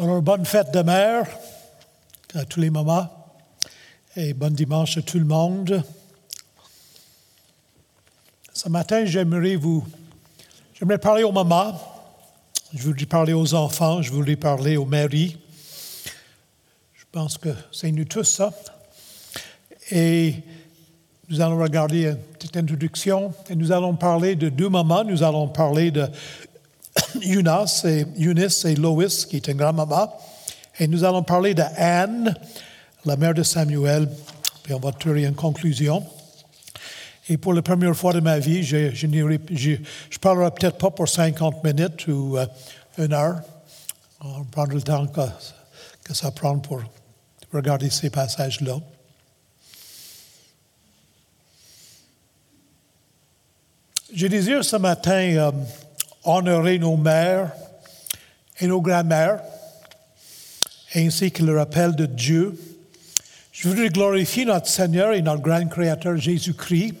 [0.00, 1.26] Alors, bonne fête de mer
[2.32, 3.08] à tous les mamans
[4.14, 5.82] et bon dimanche à tout le monde.
[8.52, 9.84] Ce matin, j'aimerais vous,
[10.74, 11.76] j'aimerais parler aux mamans,
[12.72, 15.36] je voudrais parler aux enfants, je voudrais parler aux maris.
[16.94, 18.52] Je pense que c'est nous tous ça.
[19.90, 20.36] Et
[21.28, 25.02] nous allons regarder une petite introduction et nous allons parler de deux mamans.
[25.02, 26.06] Nous allons parler de
[27.22, 30.12] Eunice et, Eunice et Lois, qui est une grand-maman.
[30.78, 32.34] Et nous allons parler de Anne,
[33.04, 34.08] la mère de Samuel,
[34.62, 36.04] puis on va tirer une conclusion.
[37.28, 41.62] Et pour la première fois de ma vie, je ne parlerai peut-être pas pour 50
[41.62, 42.46] minutes ou euh,
[42.96, 43.40] une heure.
[44.20, 45.20] On prendra le temps que,
[46.04, 46.80] que ça prend pour
[47.52, 48.78] regarder ces passages-là.
[54.14, 55.50] Je désire ce matin euh,
[56.28, 57.52] honorer nos mères
[58.60, 59.40] et nos grands-mères,
[60.94, 62.58] ainsi que le rappel de Dieu.
[63.52, 66.94] Je voudrais glorifier notre Seigneur et notre grand Créateur Jésus-Christ,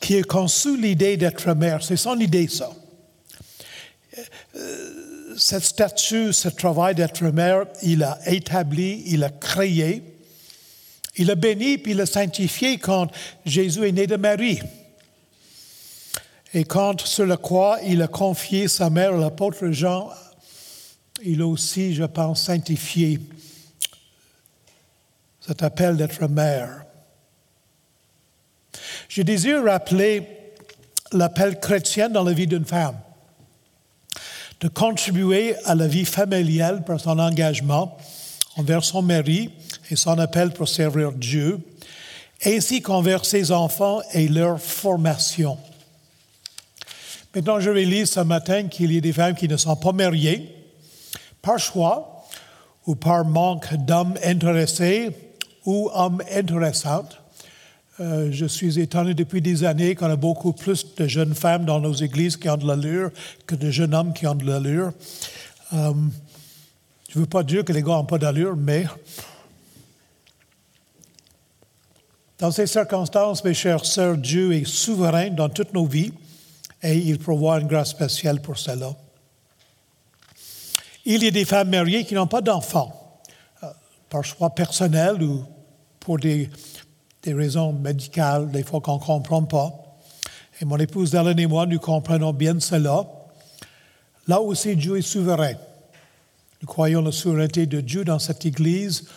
[0.00, 1.82] qui a conçu l'idée d'être mère.
[1.82, 2.70] C'est son idée, ça.
[4.56, 10.02] Euh, cette statue, ce travail d'être mère, il a établi, il a créé,
[11.16, 13.08] il a béni, puis il a sanctifié quand
[13.44, 14.60] Jésus est né de Marie.
[16.54, 20.10] Et quand sur la croix, il a confié sa mère, l'apôtre Jean,
[21.22, 23.20] il a aussi, je pense, sanctifié
[25.40, 26.84] cet appel d'être mère.
[29.08, 30.26] Je désire rappeler
[31.12, 32.98] l'appel chrétien dans la vie d'une femme,
[34.60, 37.96] de contribuer à la vie familiale par son engagement
[38.56, 39.50] envers son mari
[39.90, 41.60] et son appel pour servir Dieu,
[42.44, 45.58] ainsi qu'envers ses enfants et leur formation.
[47.34, 50.50] Maintenant, je réalise ce matin qu'il y a des femmes qui ne sont pas mariées
[51.42, 52.24] par choix
[52.86, 55.10] ou par manque d'hommes intéressés
[55.66, 57.08] ou hommes intéressants.
[58.00, 61.80] Euh, je suis étonné depuis des années qu'on a beaucoup plus de jeunes femmes dans
[61.80, 63.10] nos églises qui ont de l'allure
[63.46, 64.92] que de jeunes hommes qui ont de l'allure.
[65.74, 65.92] Euh,
[67.10, 68.86] je ne veux pas dire que les gars n'ont pas d'allure, mais
[72.38, 76.12] dans ces circonstances, mes chères sœurs, Dieu est souverain dans toutes nos vies
[76.82, 78.94] et il prévoit une grâce spéciale pour cela.
[81.04, 83.20] Il y a des femmes mariées qui n'ont pas d'enfants,
[83.62, 83.66] euh,
[84.10, 85.44] par choix personnel ou
[86.00, 86.50] pour des,
[87.26, 89.70] raisons médicales, des fois qu'on ne comprend pas.
[90.60, 93.06] Et mon épouse Hélène et moi, nous comprenons bien cela.
[94.26, 95.52] Là aussi, Dieu est souverain.
[96.60, 99.08] Nous croyons la souveraineté de Dieu dans cette Église.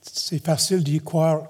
[0.00, 1.48] C'est facile d'y croire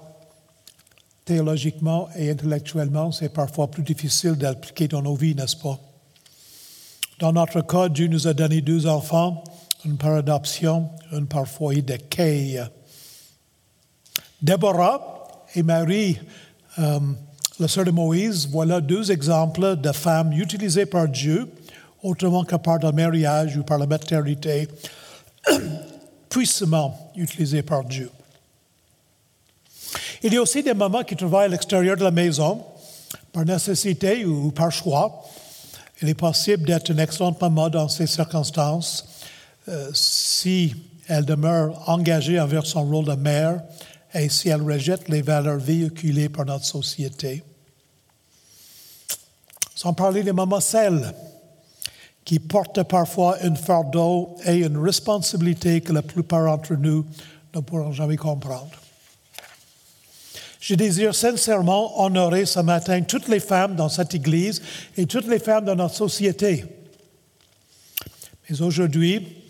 [1.25, 5.79] théologiquement et intellectuellement, c'est parfois plus difficile d'appliquer dans nos vies, n'est-ce pas?
[7.19, 9.43] Dans notre cas, Dieu nous a donné deux enfants,
[9.83, 12.61] une par adoption, une par foyer d'accueil.
[14.41, 16.19] Déborah et Marie,
[16.77, 16.99] euh,
[17.59, 21.49] la sœur de Moïse, voilà deux exemples de femmes utilisées par Dieu,
[22.03, 24.67] autrement que par le mariage ou par la maternité,
[26.29, 28.11] puissamment utilisées par Dieu.
[30.25, 32.63] Il y a aussi des mamans qui travaillent à l'extérieur de la maison,
[33.31, 35.23] par nécessité ou par choix.
[36.01, 39.07] Il est possible d'être une excellente maman dans ces circonstances
[39.69, 40.75] euh, si
[41.07, 43.61] elle demeure engagée envers son rôle de mère
[44.15, 47.43] et si elle rejette les valeurs véhiculées par notre société.
[49.75, 51.13] Sans parler des mamans seules,
[52.23, 57.05] qui portent parfois un fardeau et une responsabilité que la plupart d'entre nous
[57.53, 58.71] ne pourront jamais comprendre.
[60.65, 64.63] Je désire sincèrement honorer ce matin toutes les femmes dans cette Église
[64.97, 66.65] et toutes les femmes dans notre société.
[68.49, 69.43] Mais aujourd'hui,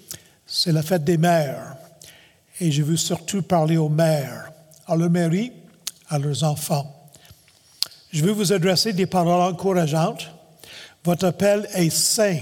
[0.45, 1.77] c'est la fête des mères
[2.59, 4.51] et je veux surtout parler aux mères,
[4.87, 5.53] à leurs maris,
[6.09, 7.09] à leurs enfants.
[8.11, 10.29] Je veux vous adresser des paroles encourageantes.
[11.05, 12.39] Votre appel est saint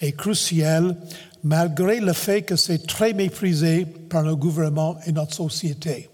[0.00, 0.96] et crucial
[1.44, 6.08] malgré le fait que c'est très méprisé par le gouvernement et notre société.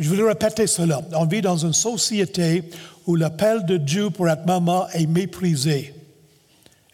[0.00, 1.02] Je voulais répéter cela.
[1.12, 2.64] On vit dans une société
[3.06, 5.94] où l'appel de Dieu pour être maman est méprisé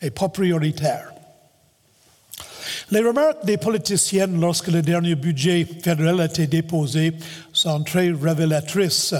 [0.02, 1.12] et pas prioritaire.
[2.90, 7.12] Les remarques des politiciennes lorsque le dernier budget fédéral a été déposé
[7.52, 9.14] sont très révélatrices.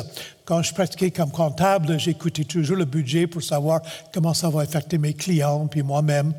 [0.44, 4.98] Quand je pratiquais comme comptable, j'écoutais toujours le budget pour savoir comment ça va affecter
[4.98, 6.32] mes clients, puis moi-même.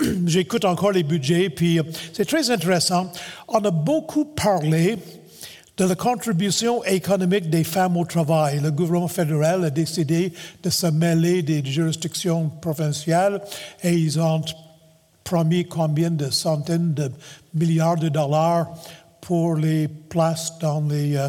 [0.26, 1.80] J'écoute encore les budgets, puis
[2.14, 3.12] c'est très intéressant.
[3.46, 4.98] On a beaucoup parlé
[5.78, 8.58] de la contribution économique des femmes au travail.
[8.58, 10.32] Le gouvernement fédéral a décidé
[10.62, 13.40] de se mêler des juridictions provinciales
[13.84, 14.42] et ils ont
[15.22, 17.12] promis combien de centaines de
[17.54, 18.66] milliards de dollars
[19.20, 21.28] pour les places dans les, euh,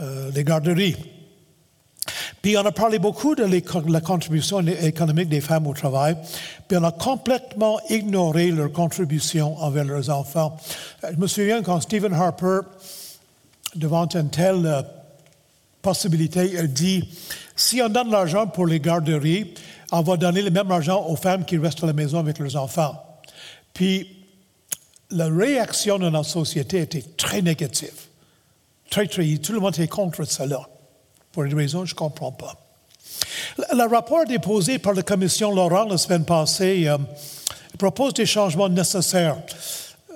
[0.00, 0.96] euh, garderies.
[2.42, 6.16] Puis on a parlé beaucoup de la contribution économique des femmes au travail,
[6.66, 10.56] puis on a complètement ignoré leur contribution envers leurs enfants.
[11.04, 12.60] Euh, je me souviens quand Stephen Harper,
[13.74, 14.82] devant une telle euh,
[15.82, 17.08] possibilité, a dit,
[17.56, 19.54] si on donne l'argent pour les garderies,
[19.92, 22.56] on va donner le même argent aux femmes qui restent à la maison avec leurs
[22.56, 23.20] enfants.
[23.72, 24.08] Puis
[25.10, 27.92] la réaction de notre société était très négative.
[28.90, 30.68] Très, très, tout le monde était contre cela
[31.32, 32.54] pour une raison je ne comprends pas.
[33.58, 36.98] Le rapport déposé par la commission Laurent la semaine passée euh,
[37.78, 39.36] propose des changements nécessaires.
[40.10, 40.14] Euh,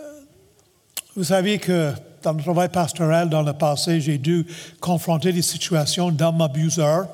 [1.17, 1.93] vous savez que
[2.29, 4.47] dans le travail pastoral dans le passé, j'ai dû
[4.81, 7.09] confronter des situations d'hommes abuseurs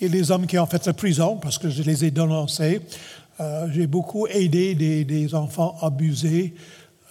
[0.00, 2.80] et les hommes qui ont fait la prison parce que je les ai dénoncés.
[3.38, 6.54] Euh, j'ai beaucoup aidé des, enfants abusés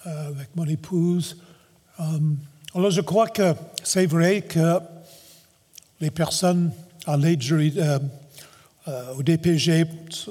[0.04, 1.38] avec mon épouse.
[2.74, 4.78] alors je crois que c'est vrai que
[6.00, 6.70] les personnes
[7.06, 7.98] à l'aide euh,
[8.88, 9.86] euh, au DPG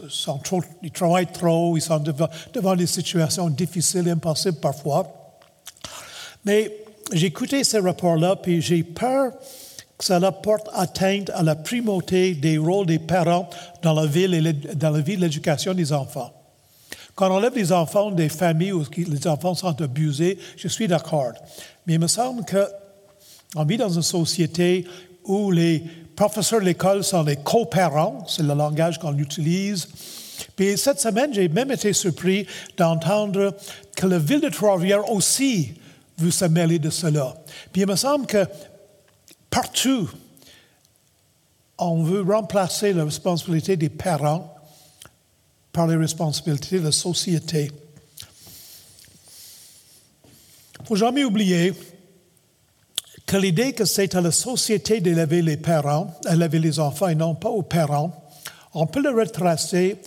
[0.07, 5.33] sont trop, ils travaillent trop, ils sont devant, des situations difficiles, impossibles parfois.
[6.45, 9.31] Mais j'ai écouté ce rapport-là, puis j'ai peur
[9.97, 13.49] que cela porte atteinte à la primauté des rôles des parents
[13.81, 14.27] dans la vie,
[14.75, 16.33] dans la vie de l'éducation des enfants.
[17.15, 21.31] Quand on enlève les enfants des familles où les enfants sont abusés, je suis d'accord.
[21.87, 24.85] Mais il me semble qu'on vit dans une société
[25.23, 25.81] où les
[26.15, 29.87] professeurs de l'école sont les coparents, c'est le langage qu'on utilise.
[30.57, 32.45] Puis cette semaine, j'ai même été surpris
[32.77, 33.55] d'entendre
[33.95, 35.73] que la ville de Trois-Rivières aussi
[36.17, 37.35] veut se mêler de cela.
[37.71, 38.45] Puis il me semble que
[39.49, 40.09] partout,
[41.77, 44.55] on veut remplacer la responsabilité des parents
[45.71, 47.71] par les responsabilités de la société.
[50.79, 51.73] Il ne faut jamais oublier
[53.25, 57.35] que l'idée que c'est à la société d'élever les parents, d'élever les enfants et non
[57.35, 58.29] pas aux parents,
[58.73, 59.97] on peut le retracer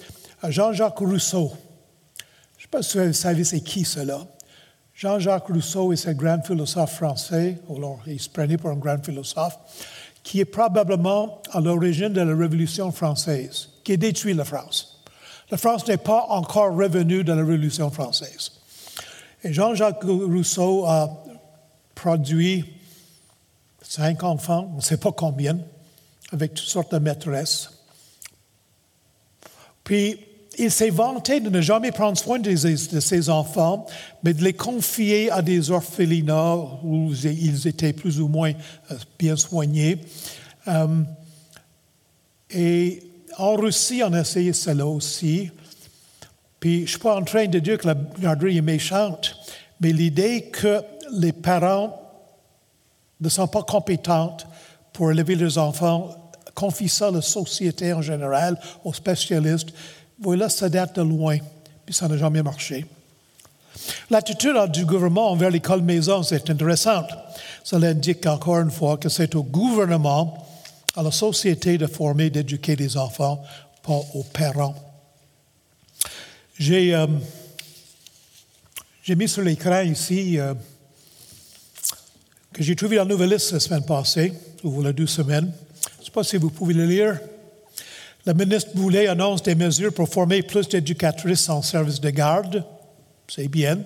[0.41, 1.53] à Jean-Jacques Rousseau.
[2.57, 4.21] Je ne sais pas si vous savez c'est qui cela.
[4.99, 9.57] Jean-Jacques Rousseau est un grand philosophe français, alors il se prenait pour un grand philosophe,
[10.25, 15.01] qui est probablement à l'origine de la Révolution française, qui a détruit la France.
[15.53, 18.51] La France n'est pas encore revenue de la Révolution française.
[19.45, 21.25] Et Jean-Jacques Rousseau a
[21.95, 22.65] produit
[23.81, 25.61] cinq enfants, on ne sait pas combien,
[26.33, 27.71] avec toutes sortes de maîtresses.
[29.85, 30.19] Puis,
[30.59, 33.87] il s'est vanté de ne jamais prendre soin de, ses enfants,
[34.23, 38.53] mais de les confier à des orphelinats où ils étaient plus ou moins
[38.91, 39.99] euh, bien soignés.
[40.67, 40.87] Euh,
[42.51, 43.03] et
[43.37, 45.51] en Russie, on a essayé cela aussi.
[46.59, 49.37] Puis, je ne suis pas en train de dire que la garderie est méchante,
[49.81, 50.83] mais l'idée que
[51.13, 52.03] les parents
[53.21, 54.47] ne sont pas compétentes
[54.93, 59.69] pour élever leurs enfants, confient ça à la société en général, aux spécialistes.
[60.21, 61.39] Voilà, ça date de loin,
[61.87, 62.87] puis ça n'a jamais marché.
[64.11, 67.11] L'attitude du gouvernement envers l'école maison, c'est intéressante.
[67.63, 70.47] Ça indique encore une fois que c'est au gouvernement,
[70.97, 73.43] à la société de former, d'éduquer les enfants,
[73.83, 74.75] pas aux parents.
[76.59, 77.07] J'ai euh,
[79.09, 80.55] mis sur l'écran ici euh,
[82.53, 84.33] que j'ai trouvé la nouvelle liste la semaine passée,
[84.65, 85.53] ou la deux semaines.
[85.97, 87.21] Je ne sais pas si vous pouvez le lire.
[88.29, 92.63] La ministre Boulet annonce des mesures pour former plus d'éducatrices en service de garde.
[93.27, 93.79] C'est bien.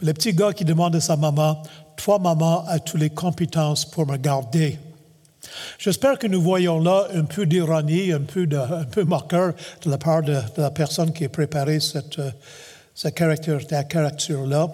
[0.00, 1.62] le petit gars qui demande à sa maman,
[1.94, 4.78] Toi, maman, as-tu les compétences pour me garder?
[5.78, 9.52] J'espère que nous voyons là un peu d'ironie, un peu, de, un peu moqueur
[9.84, 12.30] de la part de, la personne qui a préparé cette, euh,
[12.94, 14.68] cette caractère-là.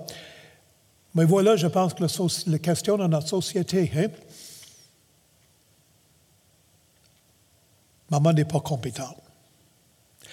[1.17, 2.05] Mais voilà, je pense que
[2.49, 4.07] la, question de notre société, hein?
[8.11, 9.17] Maman n'est pas compétente.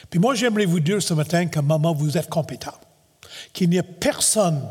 [0.09, 2.73] Puis moi, j'aimerais vous dire ce matin que maman, vous êtes compétent.
[3.51, 4.61] Qu'il n'y a personne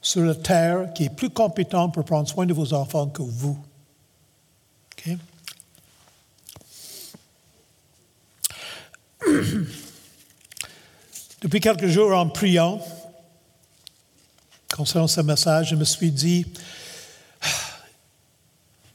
[0.00, 3.56] sur la terre qui est plus compétent pour prendre soin de vos enfants que vous.
[4.92, 5.16] OK?
[11.40, 12.80] Depuis quelques jours, en priant,
[14.74, 16.46] concernant ce message, je me suis dit,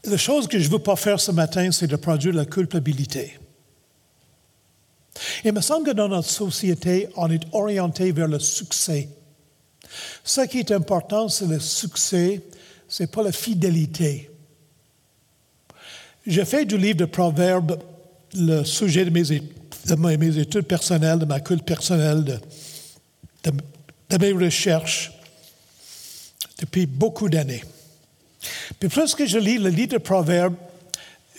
[0.10, 3.38] la chose que je ne veux pas faire ce matin, c'est de produire la culpabilité.
[5.44, 9.10] Il me semble que dans notre société, on est orienté vers le succès.
[10.24, 12.42] Ce qui est important, c'est le succès,
[12.88, 14.30] ce n'est pas la fidélité.
[16.26, 17.80] J'ai fait du livre de Proverbes
[18.36, 22.40] le sujet de mes, études personnelles, de ma culte personnelle, de
[24.10, 25.12] de mes recherches
[26.60, 27.64] depuis beaucoup d'années.
[28.80, 30.56] Puis plus que je lis le livre de Proverbes,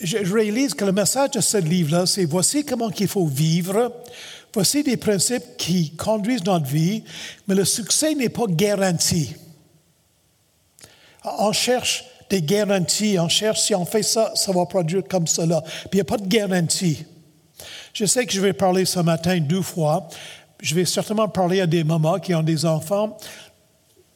[0.01, 3.91] je, réalise que le message de ce livre-là, c'est voici comment il faut vivre,
[4.53, 7.03] voici des principes qui conduisent notre vie,
[7.47, 9.35] mais le succès n'est pas garanti.
[11.23, 15.61] On cherche des garanties, on cherche si on fait ça, ça va produire comme cela.
[15.61, 17.05] Puis il n'y a pas de garantie.
[17.93, 20.07] Je sais que je vais parler ce matin deux fois.
[20.61, 23.17] Je vais certainement parler à des mamans qui ont des enfants.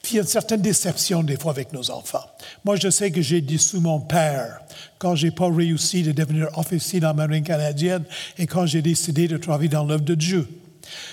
[0.04, 2.26] Puis il y a une certaine déception des fois avec nos enfants.
[2.66, 4.60] Moi, je sais que j'ai déçu mon père
[5.00, 8.04] quand je n'ai pas réussi de devenir officier dans la marine canadienne
[8.38, 10.46] et quand j'ai décidé de travailler dans l'œuvre de Dieu.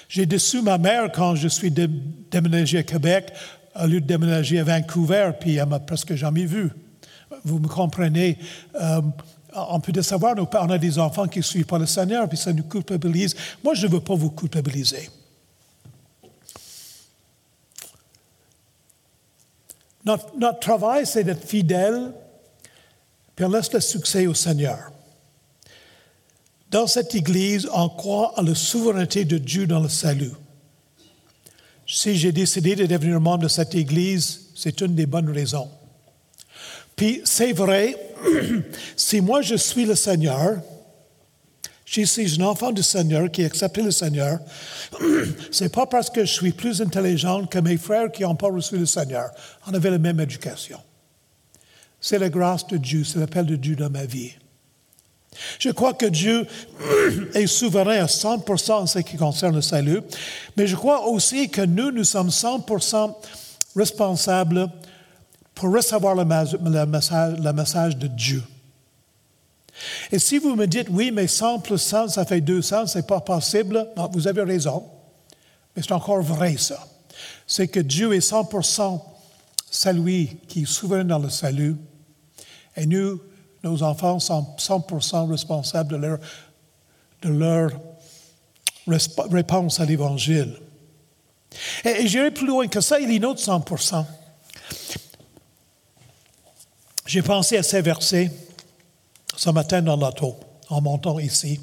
[0.09, 3.33] J'ai déçu ma mère quand je suis déménagé à Québec
[3.81, 6.71] au lieu de déménager à Vancouver, puis elle m'a presque jamais vu.
[7.45, 8.39] Vous me comprenez?
[8.75, 9.01] Euh,
[9.55, 12.39] on peut de savoir, on a des enfants qui ne suivent pas le Seigneur, puis
[12.39, 13.37] ça nous culpabilise.
[13.63, 15.09] Moi, je ne veux pas vous culpabiliser.
[20.05, 22.13] Notre, travail, c'est d'être fidèle,
[23.37, 24.91] puis on laisse le succès au Seigneur.
[26.71, 30.33] Dans cette Église, on croit en la souveraineté de Dieu dans le salut.
[31.87, 35.69] Si j'ai décidé de devenir membre de cette Église, c'est une des bonnes raisons.
[36.95, 37.97] Puis c'est vrai,
[38.97, 40.63] si moi je suis le Seigneur,
[41.91, 44.39] je suis un enfant du Seigneur qui a accepté le Seigneur.
[45.51, 48.79] C'est pas parce que je suis plus intelligent que mes frères qui n'ont pas reçu
[48.79, 49.31] le Seigneur.
[49.67, 50.79] On avait la même éducation.
[52.01, 54.33] C'est la grâce de Dieu, c'est l'appel de Dieu dans ma vie.
[55.59, 56.47] Je crois que Dieu
[57.35, 60.01] est souverain à 100% en ce qui concerne le salut,
[60.57, 63.15] mais je crois aussi que nous, nous sommes 100%
[63.75, 64.69] responsables
[65.57, 68.43] pour recevoir le message, le message de Dieu.
[70.13, 73.05] Et si vous me dites, oui, mais 100 plus 100, ça fait 200, ce n'est
[73.05, 74.85] pas possible, vous avez raison.
[75.75, 76.87] Mais c'est encore vrai, ça.
[77.47, 79.01] C'est que Dieu est 100%
[79.71, 81.77] celui qui est dans le salut.
[82.77, 83.21] Et nous,
[83.63, 86.19] nos enfants, sont 100% responsables de leur,
[87.23, 87.71] de leur
[89.31, 90.57] réponse à l'Évangile.
[91.85, 94.05] Et, et j'irai plus loin que ça, il y a une autre 100%.
[97.07, 98.31] J'ai pensé à ces versets
[99.41, 100.37] ce matin dans l'auto,
[100.69, 101.59] en montant ici.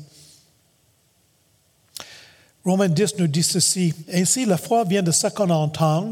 [2.65, 3.93] Romains 10 nous dit ceci.
[4.11, 6.11] Ainsi, la foi vient de ce qu'on entend,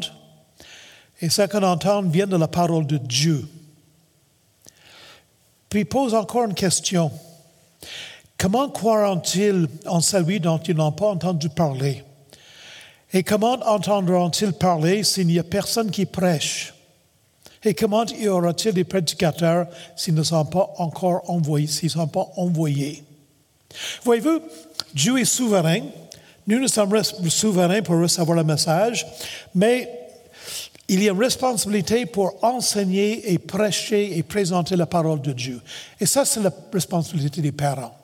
[1.19, 3.47] et ce qu'on entend vient de la parole de Dieu.
[5.67, 7.11] Puis pose encore une question.
[8.37, 12.03] Comment croiront-ils en celui dont ils n'ont pas entendu parler?
[13.11, 16.74] Et comment entendront-ils parler s'il n'y a personne qui prêche?
[17.65, 22.07] Et comment y aura-t-il des prédicateurs s'ils ne sont pas encore envoyés, s'ils ne sont
[22.07, 23.03] pas envoyés?
[24.03, 24.39] Voyez-vous,
[24.93, 25.81] Dieu est souverain.
[26.47, 29.05] Nous, nous sommes souverains pour recevoir le message,
[29.55, 29.89] mais
[30.87, 35.59] il y a une responsabilité pour enseigner et prêcher et présenter la parole de Dieu.
[35.99, 37.97] Et ça, c'est la responsabilité des parents.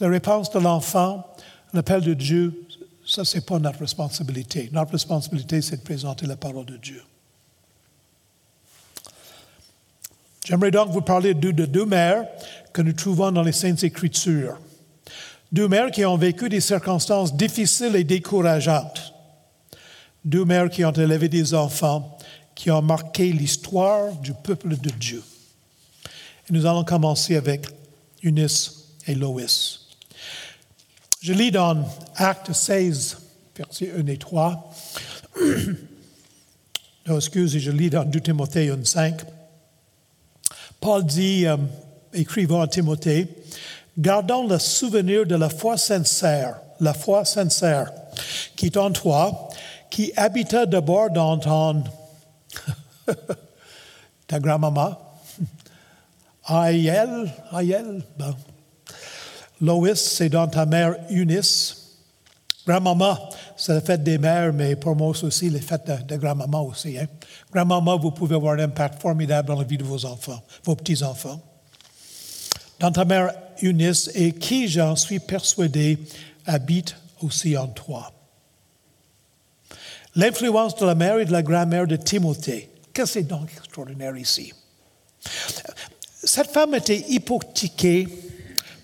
[0.00, 1.26] La réponse de l'enfant,
[1.74, 2.66] l'appel de Dieu,
[3.06, 4.70] ça, ce n'est pas notre responsabilité.
[4.72, 7.02] Notre responsabilité, c'est de présenter la parole de Dieu.
[10.46, 12.24] J'aimerais donc vous parler de, deux mères
[12.72, 14.56] que nous trouvons dans les Saintes Écritures.
[15.50, 19.12] Deux mères qui ont vécu des circonstances difficiles et décourageantes.
[20.24, 22.16] Deux mères qui ont élevé des enfants
[22.54, 25.20] qui ont marqué l'histoire du peuple de Dieu.
[26.48, 27.66] Et nous allons commencer avec
[28.22, 29.42] Eunice et Lois.
[31.22, 31.84] Je lis dans
[32.14, 33.18] Acte 16,
[33.56, 34.72] versets 1 et 3.
[37.08, 39.35] non, excusez, je lis dans 2 Timothée 1, 5.
[40.86, 41.56] Paul dit, euh,
[42.12, 43.26] écrivant à Timothée,
[43.98, 47.90] gardons le souvenir de la foi sincère, la foi sincère
[48.54, 49.48] qui est en toi,
[49.90, 51.82] qui habita d'abord dans ton,
[54.28, 54.96] ta grand-maman,
[56.44, 58.36] Aïel, Aïel, bon.
[59.60, 61.75] Lois, c'est dans ta mère Eunice.
[62.66, 66.66] Grand-maman, c'est la fête des mères, mais pour moi aussi, les fêtes de, de grand-maman
[66.66, 66.98] aussi.
[66.98, 67.06] Hein?
[67.52, 71.40] Grand-maman, vous pouvez avoir un impact formidable dans la vie de vos enfants, vos petits-enfants.
[72.80, 73.32] Dans ta mère
[73.62, 75.98] Eunice, et qui, j'en suis persuadé,
[76.44, 78.12] habite aussi en toi.
[80.16, 82.70] L'influence de la mère et de la grand-mère de Timothée.
[82.92, 84.52] Qu'est-ce que c'est donc extraordinaire ici?
[86.24, 88.08] Cette femme était hypothéquée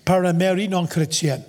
[0.05, 1.41] par un mari non chrétien.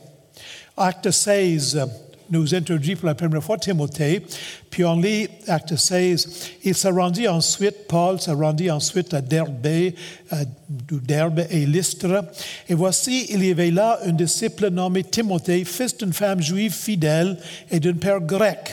[0.77, 1.87] Acte 16,
[2.31, 4.23] nous introduit pour la première fois Timothée,
[4.71, 6.51] puis on lit acte 16.
[6.65, 9.93] Il se rendit ensuite, Paul se rendit ensuite à Derbe,
[10.31, 12.25] à Derbe et Lystre.
[12.69, 17.39] Et voici, il y avait là un disciple nommé Timothée, fils d'une femme juive fidèle
[17.71, 18.71] et d'un père grec.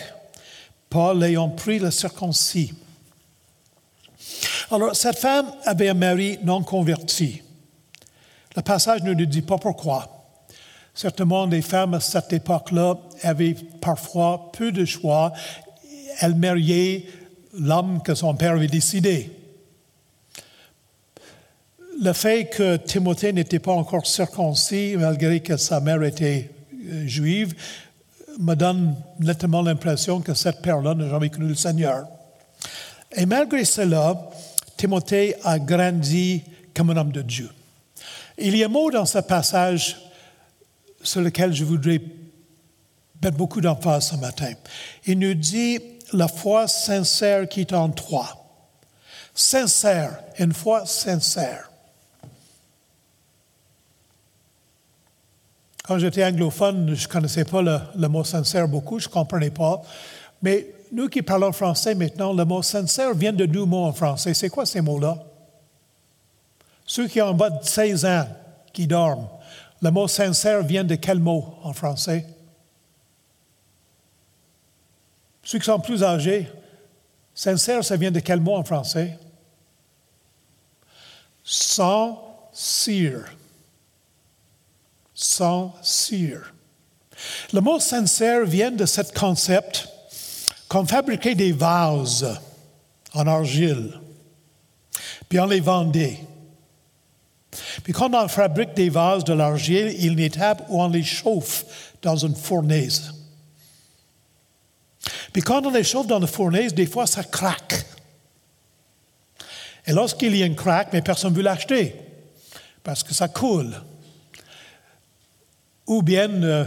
[0.89, 2.73] Paul ayant pris le circoncis.
[4.69, 7.41] Alors, cette femme avait un mari non converti.
[8.55, 10.20] Le passage ne nous dit pas pourquoi.
[10.93, 15.31] Certainement, les femmes à cette époque-là avaient parfois peu de choix.
[16.19, 17.05] Elles mariaient
[17.57, 19.31] l'homme que son père avait décidé.
[22.01, 26.49] Le fait que Timothée n'était pas encore circoncis, malgré que sa mère était
[26.89, 27.53] euh, juive,
[28.39, 32.07] me donne nettement l'impression que cette père-là n'a jamais connu le Seigneur.
[33.15, 34.29] Et malgré cela,
[34.77, 36.43] Timothée a grandi
[36.73, 37.49] comme un homme de Dieu.
[38.37, 40.00] Il y a un mot dans ce passage
[41.03, 42.01] sur lequel je voudrais
[43.21, 44.53] mettre beaucoup d'emphase ce matin.
[45.05, 45.79] Il nous dit
[46.13, 48.27] la foi sincère qui est en toi.
[49.33, 51.69] Sincère, une foi sincère.
[55.83, 59.49] Quand j'étais anglophone, je ne connaissais pas le, le, mot sincère beaucoup, je ne comprenais
[59.49, 59.81] pas.
[60.41, 64.33] Mais nous qui parlons français maintenant, le mot sincère vient de deux mots en français.
[64.33, 65.17] C'est quoi ces mots-là?
[66.85, 68.27] Ceux qui ont en bas de 16 ans,
[68.73, 69.27] qui dorment,
[69.81, 72.25] le mot sincère vient de quel mot en français?
[75.43, 76.47] Ceux qui sont plus âgés,
[77.33, 79.17] sincère, ça vient de quel mot en français?
[81.43, 83.25] Sans cire.
[85.13, 86.53] Sans cire.
[87.51, 89.87] Le mot sincère vient de ce concept
[90.69, 92.39] qu'on fabriquait des vases
[93.13, 93.99] en argile,
[95.27, 96.19] puis on les vendait.
[97.83, 100.87] Puis quand on fabrique des vases de l'argile, il y a une étape où on
[100.87, 101.65] les chauffe
[102.01, 103.13] dans une fournaise.
[105.33, 107.85] Puis quand on les chauffe dans la fournaise, des fois ça craque.
[109.85, 111.95] Et lorsqu'il y a une craque, mais personne ne veut l'acheter
[112.83, 113.75] parce que ça coule.
[115.87, 116.65] Ou bien, euh,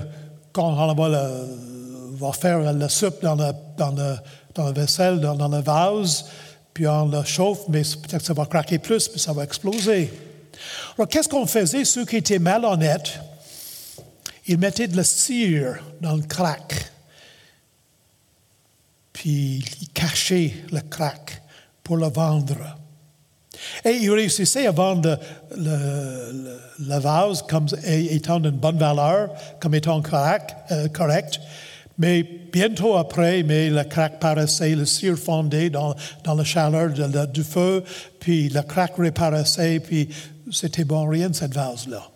[0.52, 4.16] quand on va, faire la soupe dans le, dans le,
[4.54, 6.26] dans le vaisselle, dans, dans, le vase,
[6.72, 10.12] puis on le chauffe, mais peut-être que ça va craquer plus, puis ça va exploser.
[10.96, 11.84] Alors, qu'est-ce qu'on faisait?
[11.84, 13.18] Ceux qui étaient malhonnêtes,
[14.46, 16.74] ils mettaient de la cire dans le crack,
[19.12, 21.42] puis ils cachaient le crack
[21.82, 22.76] pour le vendre.
[23.84, 25.18] Et ils réussissaient à vendre
[25.56, 31.40] le, le, le vase comme étant d'une bonne valeur, comme étant correct, euh, correct.
[31.96, 36.90] Mais bientôt après, mais le crack paraissait, le cire fondait dans, dans la chaleur
[37.28, 37.84] du feu,
[38.18, 40.08] puis le crack reparaissait, puis
[40.50, 42.10] c'était bon rien cette vase-là.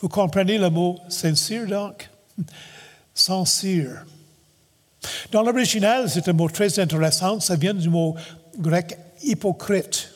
[0.00, 2.08] Vous comprenez le mot sincère donc?
[3.14, 4.04] Sans cire.
[5.32, 7.40] Dans l'original, c'est un mot très intéressant.
[7.40, 8.14] Ça vient du mot
[8.58, 10.10] grec hypocrite.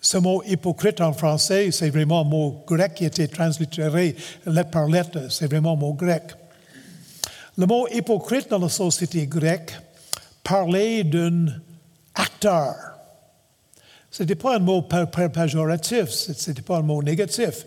[0.00, 4.70] Ce mot hypocrite en français, c'est vraiment un mot grec qui a été translittéré lettre
[4.70, 5.30] par lettre.
[5.30, 6.22] C'est vraiment un mot grec.
[7.58, 9.76] Le mot hypocrite dans la société grecque
[10.42, 11.46] parlait d'un
[12.14, 12.74] acteur
[14.10, 17.66] ce n'était pas un mot péjoratif, ce n'était pas un mot négatif.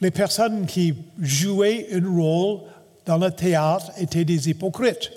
[0.00, 2.60] Les personnes qui jouaient un rôle
[3.06, 5.10] dans le théâtre étaient des hypocrites.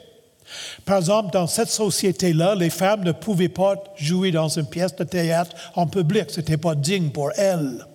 [0.85, 5.03] Par exemple, dans cette société-là, les femmes ne pouvaient pas jouer dans une pièce de
[5.03, 6.25] théâtre en public.
[6.29, 7.85] Ce n'était pas digne pour elles.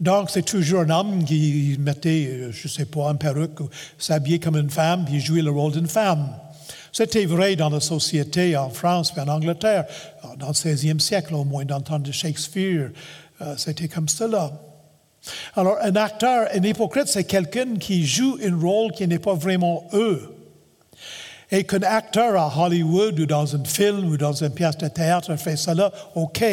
[0.00, 3.58] Donc, c'est toujours un homme qui mettait, euh, je ne sais pas, une perruque,
[3.98, 6.30] s'habillait comme une femme, puis jouait le rôle d'une femme.
[6.92, 9.84] C'était vrai dans la société en France et en Angleterre,
[10.38, 12.90] dans le 16e siècle au moins, dans le temps de Shakespeare.
[13.40, 14.52] Euh, c'était comme cela.
[15.54, 19.84] Alors, un acteur, un hypocrite, c'est quelqu'un qui joue un rôle qui n'est pas vraiment
[19.92, 20.34] eux.
[21.52, 25.34] Et qu'un acteur à Hollywood ou dans un film ou dans une pièce de théâtre
[25.36, 26.44] fait cela, OK.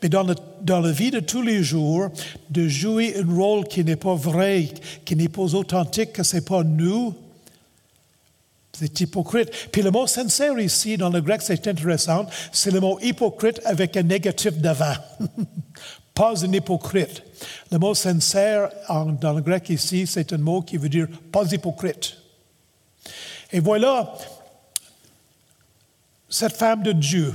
[0.00, 2.08] Mais dans, le, dans la vie de tous les jours,
[2.48, 4.68] de jouer un rôle qui n'est pas vrai,
[5.04, 7.14] qui n'est pas authentique, que ce n'est pas nous,
[8.78, 9.50] c'est hypocrite.
[9.72, 12.26] Puis le mot sincère ici, dans le grec, c'est intéressant.
[12.52, 14.94] C'est le mot hypocrite avec un négatif devant.
[16.14, 17.22] pas un hypocrite.
[17.72, 22.16] Le mot sincère dans le grec ici, c'est un mot qui veut dire pas hypocrite.
[23.52, 24.14] Et voilà,
[26.28, 27.34] cette femme de Dieu,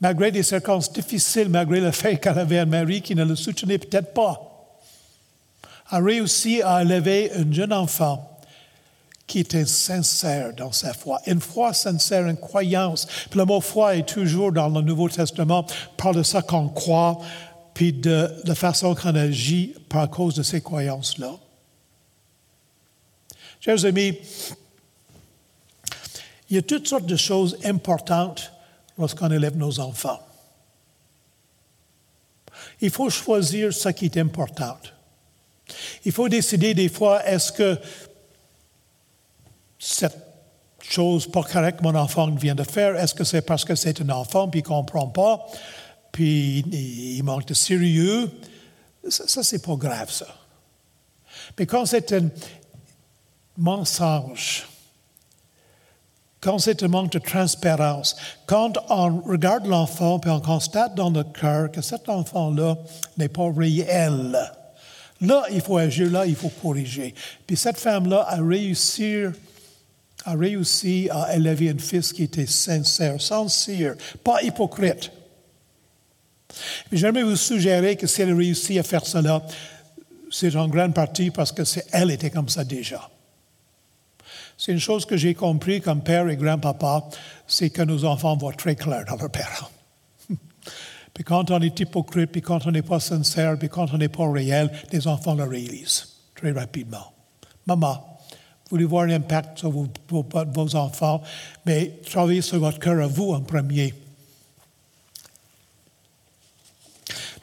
[0.00, 3.78] malgré des circonstances difficiles, malgré le fait qu'elle avait un mari qui ne le soutenait
[3.78, 4.78] peut-être pas,
[5.90, 8.37] a réussi à élever un jeune enfant
[9.28, 11.20] qui était sincère dans sa foi.
[11.26, 13.06] Une foi sincère, une croyance.
[13.30, 17.18] Puis le mot foi est toujours dans le Nouveau Testament, par de ça qu'on croit,
[17.74, 21.36] puis de la façon qu'on agit par cause de ces croyances-là.
[23.60, 24.18] Chers amis,
[26.48, 28.50] il y a toutes sortes de choses importantes
[28.96, 30.20] lorsqu'on élève nos enfants.
[32.80, 34.78] Il faut choisir ce qui est important.
[36.04, 37.78] Il faut décider des fois, est-ce que
[39.78, 40.16] cette
[40.80, 42.96] chose pas correcte que mon enfant vient de faire.
[42.96, 45.46] Est-ce que c'est parce que c'est un enfant puis il ne comprend pas,
[46.12, 48.30] puis il manque de sérieux?
[49.08, 50.26] Ça, ça c'est pas grave, ça.
[51.58, 52.28] Mais quand c'est un
[53.56, 54.66] mensonge,
[56.40, 61.32] quand c'est un manque de transparence, quand on regarde l'enfant et on constate dans notre
[61.32, 62.76] cœur que cet enfant-là
[63.16, 64.38] n'est pas réel,
[65.20, 67.14] là, il faut agir, là, il faut corriger.
[67.46, 69.24] Puis cette femme-là a réussi,
[70.28, 75.10] a réussi à élever un fils qui était sincère, sincère, pas hypocrite.
[76.92, 79.42] J'aimerais vous suggérer que si elle réussit à faire cela,
[80.30, 81.62] c'est en grande partie parce que
[81.92, 83.08] elle était comme ça déjà.
[84.58, 87.08] C'est une chose que j'ai compris comme père et grand-papa,
[87.46, 89.70] c'est que nos enfants voient très clair dans leurs parents.
[91.14, 94.08] puis quand on est hypocrite, puis quand on n'est pas sincère, puis quand on n'est
[94.08, 97.12] pas réel, les enfants le réalisent très rapidement.
[97.66, 98.17] Maman,
[98.70, 101.22] voulez voir l'impact sur vos, enfants,
[101.64, 103.94] mais travaillez sur votre cœur à vous en premier.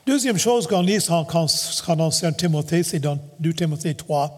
[0.05, 4.37] Deuxième chose qu'on lit en, en ancien Timothée, c'est dans 2 Timothée 3.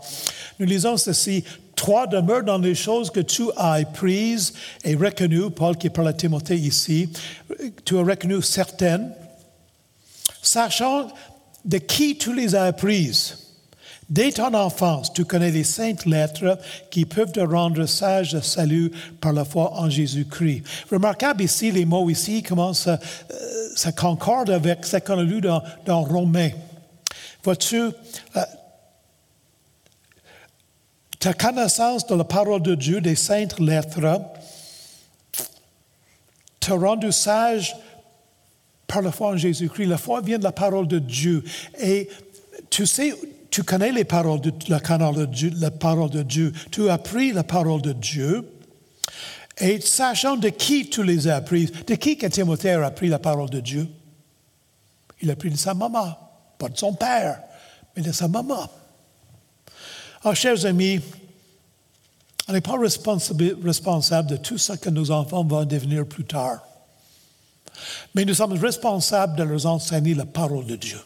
[0.60, 1.44] Nous lisons ceci.
[1.76, 6.14] Toi demeure dans les choses que tu as apprises et reconnues, Paul qui parle à
[6.14, 7.10] Timothée ici,
[7.86, 9.12] tu as reconnu certaines,
[10.42, 11.08] sachant
[11.64, 13.47] de qui tu les as apprises.
[14.10, 16.58] Dès ton enfance, tu connais les saintes lettres
[16.90, 18.90] qui peuvent te rendre sage de salut
[19.20, 20.64] par la foi en Jésus-Christ.
[20.90, 22.98] Remarquable ici, les mots ici commencent, euh,
[23.76, 26.52] ça concorde avec ce qu'on a lu dans, dans Romains.
[27.44, 27.92] Vois-tu, euh,
[31.20, 34.22] ta connaissance de la parole de Dieu, des saintes lettres,
[36.62, 37.76] t'a rendu sage
[38.88, 39.88] par la foi en Jésus-Christ.
[39.88, 41.44] La foi vient de la parole de Dieu.
[41.82, 42.08] Et
[42.70, 43.14] tu sais,
[43.58, 46.54] tu connais les paroles de, la, Dieu, parole de Dieu.
[46.70, 48.48] Tu as appris la parole de Dieu.
[49.58, 53.18] Et sachant de qui tu les as apprises, de qui que Timothée a appris la
[53.18, 53.88] parole de Dieu?
[55.22, 56.16] Il a appris de sa maman,
[56.60, 57.42] pas de son père,
[57.96, 58.70] mais de sa maman.
[60.22, 61.00] Alors, chers amis,
[62.48, 66.60] on n'est pas responsable de tout ce que nos enfants vont devenir plus tard.
[68.14, 71.00] Mais nous sommes responsables de leur enseigner la parole de Dieu.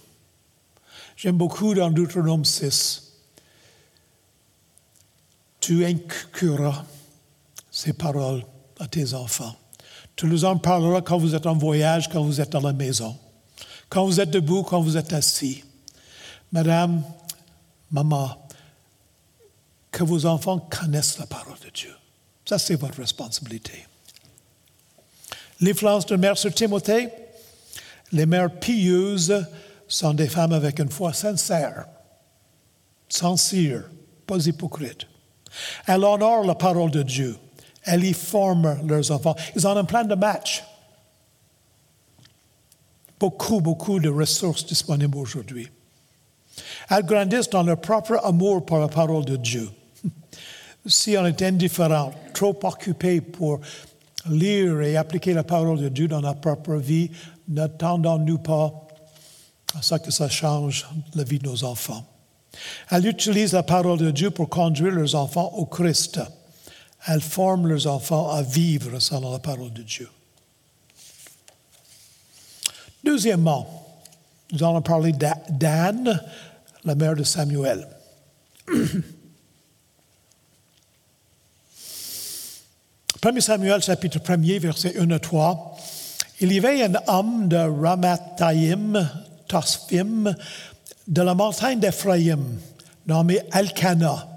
[1.21, 3.11] J'aime beaucoup dans Deutéronome 6.
[5.59, 6.83] Tu inculqueras
[7.69, 8.43] ces paroles
[8.79, 9.55] à tes enfants.
[10.15, 13.15] Tu nous en parleras quand vous êtes en voyage, quand vous êtes dans la maison,
[13.87, 15.63] quand vous êtes debout, quand vous êtes assis.
[16.51, 17.03] Madame,
[17.91, 18.35] maman,
[19.91, 21.93] que vos enfants connaissent la parole de Dieu.
[22.45, 23.85] Ça, c'est votre responsabilité.
[25.59, 27.09] L'influence de mère sur Timothée,
[28.11, 29.45] les mères pieuses
[29.91, 31.85] sont des femmes avec une foi sincère,
[33.09, 33.83] sincère,
[34.25, 35.07] pas hypocrite.
[35.85, 37.37] Elles honorent la parole de Dieu.
[37.83, 39.35] Elles y forment leurs enfants.
[39.55, 40.63] Ils ont un plan de match.
[43.19, 45.69] Beaucoup, beaucoup de ressources disponibles aujourd'hui.
[46.89, 49.69] Elles grandissent dans leur propre amour pour la parole de Dieu.
[50.83, 53.59] Si on est indifférent, trop occupé pour
[54.27, 57.11] lire et appliquer la parole de Dieu dans notre propre vie,
[57.47, 58.87] n'attendons-nous pas
[59.81, 62.05] ce que ça change la vie de nos enfants.
[62.89, 66.19] Elles utilisent la parole de Dieu pour conduire leurs enfants au Christ.
[67.07, 70.09] Elles forment leurs enfants à vivre selon la parole de Dieu.
[73.03, 73.67] Deuxièmement,
[74.51, 76.21] nous allons parler d'Anne,
[76.83, 77.87] la mère de Samuel.
[83.23, 85.77] 1 Samuel chapitre 1er, verset 1 à 3.
[86.39, 89.07] Il y avait un homme de Ramathaïm,
[91.07, 92.59] De la montagne d'Ephraïm,
[93.07, 94.27] nommé Elkanah,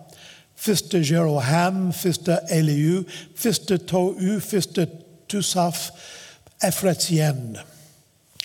[0.56, 4.88] fils de Jéroham, fils de Eliu, fils de Tohu, fils de
[5.28, 5.92] Tusaf,
[6.62, 7.62] Ephratienne.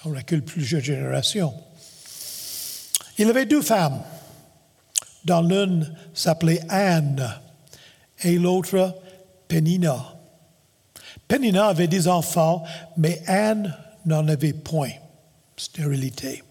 [0.06, 1.54] On recule plusieurs générations.
[3.18, 4.02] Il avait deux femmes,
[5.26, 7.30] dont l'une s'appelait Anne
[8.22, 8.96] et l'autre
[9.48, 10.16] Penina.
[11.28, 12.64] Penina avait des enfants,
[12.98, 14.92] mais Anne n'en avait point.
[15.58, 16.44] Stérilité.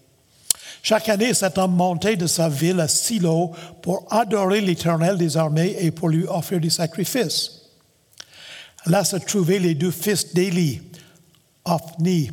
[0.89, 3.51] Chaque année, cet homme montait de sa ville à Silo
[3.83, 7.61] pour adorer l'Éternel des armées et pour lui offrir des sacrifices.
[8.87, 10.81] Là se trouvaient les deux fils d'Élie,
[11.63, 12.31] Ophni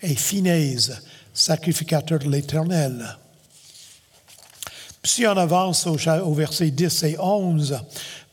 [0.00, 1.02] et Phinèse,
[1.34, 3.04] sacrificateurs de l'Éternel.
[5.02, 7.76] Si on avance au, verset 10 et 11,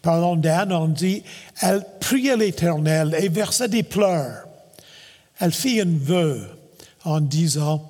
[0.03, 1.23] parlons d'Anne, on dit,
[1.62, 4.45] elle priait l'Éternel et versait des pleurs.
[5.39, 6.47] Elle fit un vœu
[7.05, 7.89] en disant,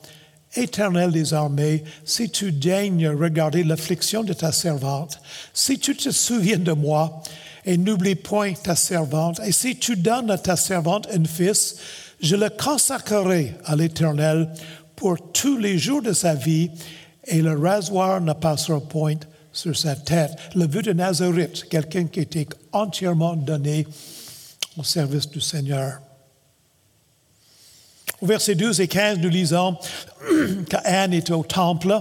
[0.56, 5.20] Éternel des armées, si tu daignes regarder l'affliction de ta servante,
[5.54, 7.24] si tu te souviens de moi
[7.66, 9.40] et n'oublie point ta servante.
[9.46, 11.78] Et si tu donnes à ta servante un fils,
[12.22, 14.50] je le consacrerai à l'Éternel
[14.96, 16.70] pour tous les jours de sa vie,
[17.26, 19.16] et le rasoir ne passera point
[19.52, 20.32] sur sa tête.
[20.56, 23.88] Le vœu de Nazareth, quelqu'un qui était entièrement donné
[24.78, 26.00] au service du Seigneur.
[28.24, 29.76] Au verset 12 et 15, nous lisons
[30.70, 32.00] qu'Anne était au temple.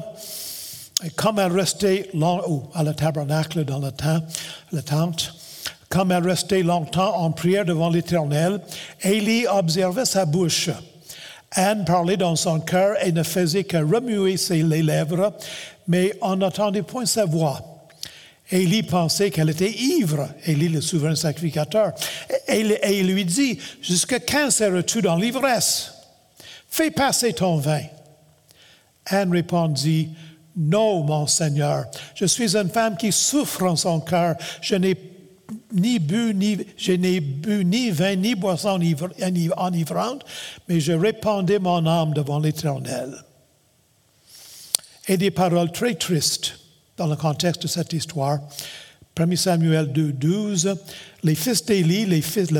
[1.05, 4.21] Et comme elle restait long, à la tabernacle dans temps,
[4.71, 5.35] la tente,
[5.89, 8.61] comme elle restait longtemps en prière devant l'Éternel,
[9.03, 10.71] Élie observait sa bouche.
[11.51, 15.35] Anne parlait dans son cœur et ne faisait que remuer ses lèvres,
[15.89, 17.89] mais on n'entendait point sa voix.
[18.49, 21.91] Élie pensait qu'elle était ivre, Élie le souverain sacrificateur,
[22.47, 25.95] et il lui dit, Jusqu'à quand seras-tu dans l'ivresse?
[26.73, 27.83] Fais passer ton vin.
[29.05, 30.09] Anne répondit,
[30.57, 34.37] Non, mon Seigneur, je suis une femme qui souffre en son cœur.
[34.63, 34.97] Je n'ai
[35.71, 40.25] ni bu, ni, je n'ai bu ni vin, ni boisson enivrante,
[40.67, 43.23] mais je répandais mon âme devant l'Éternel.
[45.09, 46.59] Et des paroles très tristes
[46.97, 48.39] dans le contexte de cette histoire.
[49.19, 50.77] 1 Samuel 2, 12,
[51.23, 52.51] les fils d'Élie, les fils,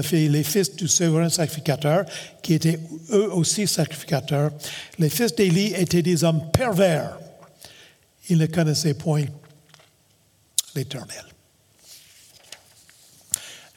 [0.45, 2.05] fils du souverain sacrificateur,
[2.43, 2.79] qui étaient
[3.11, 4.51] eux aussi sacrificateurs,
[4.99, 7.19] les fils d'Élie étaient des hommes pervers.
[8.29, 9.25] Ils ne connaissaient point
[10.75, 11.25] l'Éternel.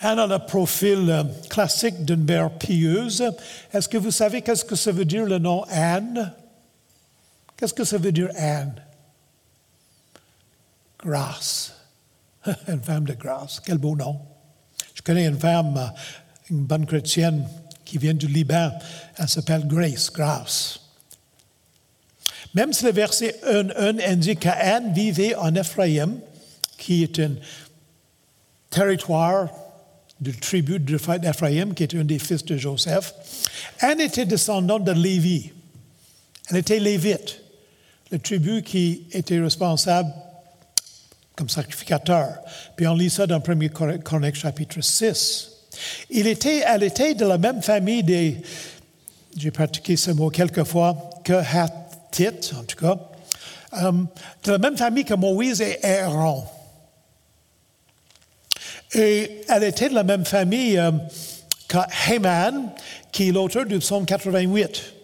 [0.01, 3.23] Anne a le profil euh, classique d'une mère pieuse.
[3.73, 6.33] Est-ce que vous savez qu'est-ce que ça veut dire le nom Anne?
[7.57, 8.75] Qu'est-ce que ça veut dire Anne?
[10.99, 11.73] Grâce.
[12.67, 13.61] une femme de grâce.
[13.65, 14.19] Quel beau nom.
[14.93, 15.87] Je connais une femme, euh,
[16.49, 17.47] une bonne chrétienne
[17.83, 18.71] qui vient du Liban.
[19.17, 20.79] Elle s'appelle Grace, grâce.
[22.53, 26.19] Même si le verset 1, indique qu'Anne vivait en Ephraïm,
[26.77, 27.35] qui est un
[28.69, 29.49] territoire
[30.19, 33.13] du tribu d'Ephraïm, qui est un des fils de Joseph.
[33.79, 35.51] Anne était descendante de Lévi.
[36.49, 37.41] Elle était lévite,
[38.11, 40.13] le tribu qui était responsable
[41.35, 42.39] comme sacrificateur.
[42.75, 45.51] Puis on lit ça dans 1 Chronique chapitre 6.
[46.09, 48.41] Il était, elle était de la même famille des,
[49.37, 52.97] j'ai pratiqué ce mot quelques fois, que en tout cas,
[53.81, 53.91] euh,
[54.43, 56.45] de la même famille que Moïse et Aaron.
[58.93, 60.91] Et elle était de la même famille euh,
[61.67, 62.69] que Haman,
[63.11, 64.94] qui est l'auteur du psaume 88.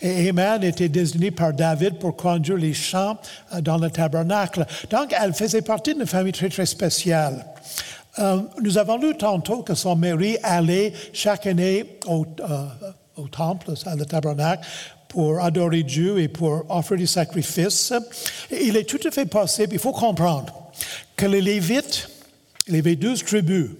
[0.00, 3.18] Et Haman était désigné par David pour conduire les chants
[3.54, 4.66] euh, dans le tabernacle.
[4.90, 7.44] Donc, elle faisait partie d'une famille très, très spéciale.
[8.18, 12.26] Euh, nous avons lu tantôt que son mari allait chaque année au,
[13.16, 14.66] au temple, à le tabernacle,
[15.08, 17.92] pour adorer Dieu et pour offrir des sacrifices.
[18.50, 20.70] il est tout à fait possible, il faut comprendre,
[21.16, 22.08] que les Lévites
[22.68, 23.70] il y avait douze tribus.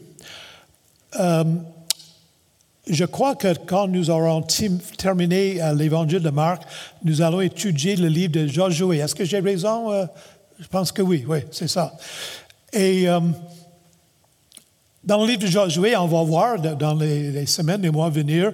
[1.20, 1.44] Euh,
[2.88, 4.44] je crois que quand nous aurons
[4.98, 6.62] terminé euh, l'évangile de Marc,
[7.04, 8.98] nous allons étudier le livre de Josué.
[8.98, 9.92] Est-ce que j'ai raison?
[9.92, 10.06] Euh,
[10.58, 11.96] je pense que oui, oui, c'est ça.
[12.72, 13.06] Et
[15.04, 18.10] dans le livre de Josué, on va voir dans les, les semaines et mois à
[18.10, 18.52] venir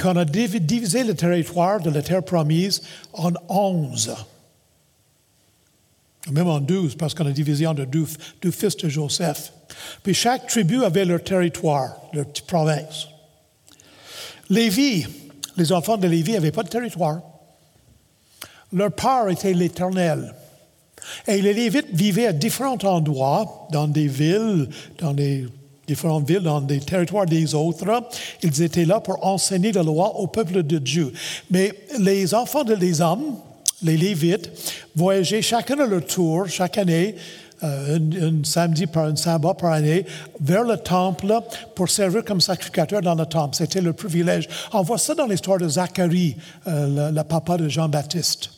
[0.00, 2.82] qu'on a divisé le territoire de la terre promise
[3.14, 4.14] en onze
[6.30, 9.52] même en douze, parce qu'on a divisé en deux, deux fils de Joseph.
[10.02, 13.08] Puis chaque tribu avait leur territoire, leur province.
[14.50, 15.06] Lévi,
[15.56, 17.20] les enfants de Lévi n'avaient pas de territoire.
[18.72, 20.34] Leur part était l'Éternel.
[21.26, 25.46] Et les Lévites vivaient à différents endroits, dans des villes, dans des
[25.86, 27.86] différentes villes, dans des territoires des autres.
[28.42, 31.12] Ils étaient là pour enseigner la loi au peuple de Dieu.
[31.50, 33.36] Mais les enfants de les hommes,
[33.82, 34.50] les Lévites,
[34.94, 37.14] voyageaient chacun à leur tour, chaque année,
[37.62, 40.06] euh, un, samedi par un sabbat par année,
[40.40, 41.34] vers le temple
[41.74, 43.56] pour servir comme sacrificateur dans le temple.
[43.56, 44.48] C'était leur privilège.
[44.72, 48.50] On voit ça dans l'histoire de Zacharie, euh, le, papa de Jean-Baptiste.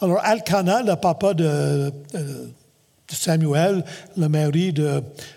[0.00, 3.84] Alors, Alcana, le papa de, euh, de Samuel,
[4.16, 4.74] le mari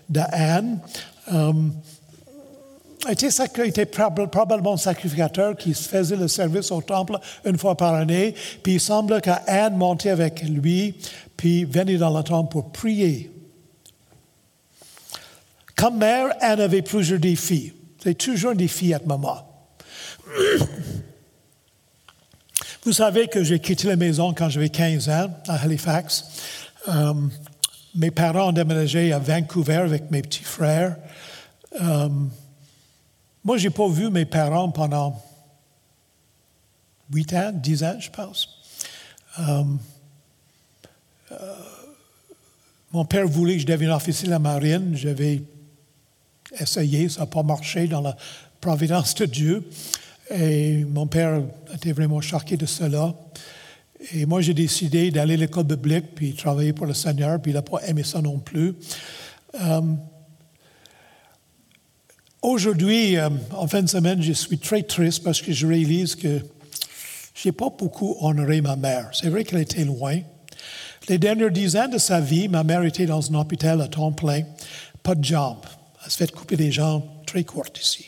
[0.10, 0.80] d'Anne,
[3.10, 3.30] était,
[3.66, 8.36] était probablement sacrificateur qui faisait le service au temple une fois par année.
[8.64, 10.96] Puis il semble qu'Anne montait avec lui,
[11.38, 13.32] puis venait dans le temple pour prier.
[15.76, 17.74] Comme mère, Anne avait plusieurs défis.
[18.02, 19.38] C'est toujours des filles à maman.
[22.84, 26.26] Vous savez que j'ai quitté la maison quand j'avais 15 ans à Halifax.
[26.88, 27.14] Euh,
[27.96, 30.96] mes parents ont déménagé à Vancouver avec mes petits frères.
[31.82, 32.10] Euh,
[33.46, 35.22] moi, je n'ai pas vu mes parents pendant
[37.14, 38.50] huit ans, dix ans, je pense.
[39.40, 39.64] Euh,
[41.32, 41.36] euh,
[42.92, 44.96] mon père voulait que je devienne officier de la marine.
[44.96, 45.44] J'avais
[46.60, 48.18] essayé, ça n'a pas marché dans la
[48.60, 49.70] providence de Dieu.
[50.32, 53.14] Et mon père était vraiment choqué de cela.
[54.12, 57.56] Et moi, j'ai décidé d'aller à l'école biblique, puis travailler pour le Seigneur, puis il
[57.56, 58.74] n'a pas aimé ça non plus.
[59.62, 59.82] Euh,
[62.46, 66.40] aujourd'hui, euh, en fin de semaine, je suis très triste parce que je réalise que
[67.34, 69.10] je n'ai pas beaucoup honoré ma mère.
[69.14, 70.20] C'est vrai qu'elle était loin.
[71.10, 74.12] Les dernières dix ans de sa vie, ma mère était dans un hôpital à temps
[74.12, 74.44] plein,
[75.04, 75.66] pas de jambes.
[76.04, 78.06] Elle se fait couper des jambes très courtes ici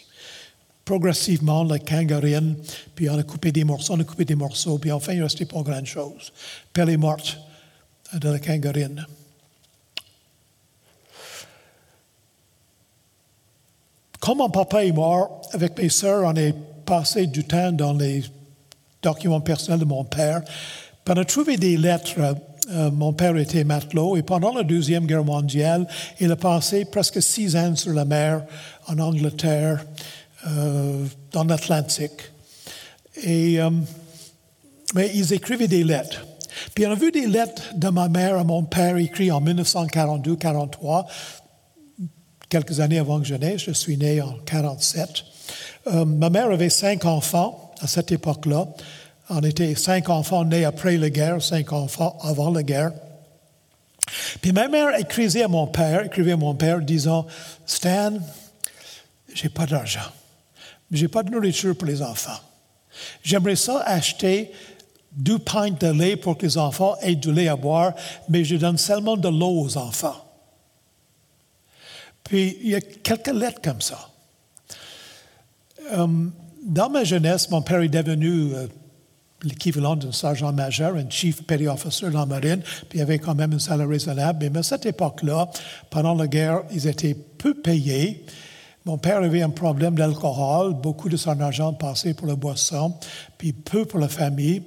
[0.88, 2.56] progressivement la kangarine,
[2.96, 5.24] puis on a coupé des morceaux, on a coupé des morceaux, puis enfin, il ne
[5.24, 6.32] restait pas grand-chose.
[6.72, 7.38] Puis elle est morte
[8.14, 9.06] de la kangarine.
[14.28, 16.52] Comme mon papa est mort, avec mes sœurs, on a
[16.86, 18.26] passé du temps dans les
[19.02, 20.42] documents personnels de mon père.
[21.08, 22.36] On a trouvé des lettres.
[22.70, 25.88] Euh, mon père était matelot et pendant la Deuxième Guerre mondiale,
[26.20, 28.44] il a passé presque six ans sur la mer
[28.88, 29.86] en Angleterre.
[30.46, 32.34] Euh, dans l'Atlantique.
[33.24, 33.70] Et, euh,
[34.94, 36.26] mais ils écrivaient des lettres.
[36.76, 41.06] Puis on a vu des lettres de ma mère à mon père écrites en 1942-43,
[42.50, 43.62] quelques années avant que je naisse.
[43.62, 45.10] Je suis né en 47.
[45.88, 48.68] Euh, ma mère avait cinq enfants à cette époque-là.
[49.30, 52.92] On était cinq enfants nés après la guerre, cinq enfants avant la guerre.
[54.42, 57.28] Puis ma mère écrivait à mon père, écrivait à mon père disant,
[57.66, 58.14] Stan,
[59.34, 60.12] j'ai pas d'argent.
[60.92, 62.40] Je n'ai pas de nourriture pour les enfants.
[63.22, 64.52] J'aimerais ça acheter
[65.12, 67.94] deux pintes de lait pour que les enfants aient du lait à boire,
[68.30, 70.27] mais je donne seulement de l'eau aux enfants.
[72.28, 74.10] Puis, il y a quelques lettres comme ça.
[75.94, 76.08] Euh,
[76.66, 78.68] dans ma jeunesse, mon père est devenu euh,
[79.44, 83.36] l'équivalent d'un sergent major, un chief petty officer dans la marine, puis il avait quand
[83.36, 84.50] même un salaire raisonnable.
[84.52, 85.50] Mais à cette époque-là,
[85.90, 88.26] pendant la guerre, ils étaient peu payés.
[88.86, 92.94] Mon père avait un problème d'alcool, beaucoup de son argent passé pour la boisson,
[93.38, 94.64] puis peu pour la famille.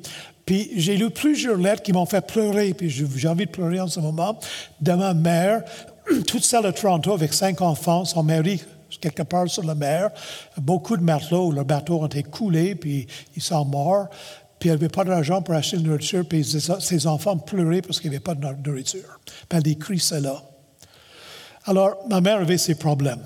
[0.46, 3.88] Puis j'ai lu plusieurs lettres qui m'ont fait pleurer, puis j'ai envie de pleurer en
[3.88, 4.38] ce moment,
[4.80, 5.62] de ma mère,
[6.26, 8.62] toute seule à Toronto avec cinq enfants, son mari
[9.00, 10.10] quelque part sur la mer,
[10.56, 14.08] beaucoup de matelots, leurs bateaux ont été coulés, puis ils sont morts,
[14.58, 18.10] puis elle n'avait pas d'argent pour acheter de nourriture, puis ses enfants pleuraient parce qu'il
[18.10, 19.20] n'y avait pas de nourriture.
[19.24, 20.42] Puis elle décrit cela.
[21.64, 23.24] Alors, ma mère avait ses problèmes.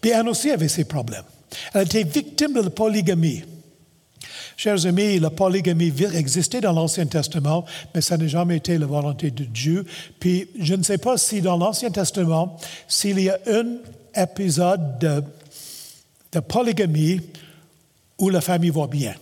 [0.00, 1.24] Puis Anne aussi avait ses problèmes.
[1.72, 3.44] Elle était victime de la polygamie.
[4.56, 7.64] Chers amis, la polygamie existait dans l'Ancien Testament,
[7.94, 9.84] mais ça n'a jamais été la volonté de Dieu.
[10.20, 13.76] Puis je ne sais pas si dans l'Ancien Testament, s'il y a un
[14.14, 15.24] épisode de,
[16.32, 17.20] de polygamie
[18.18, 19.14] où la famille va bien.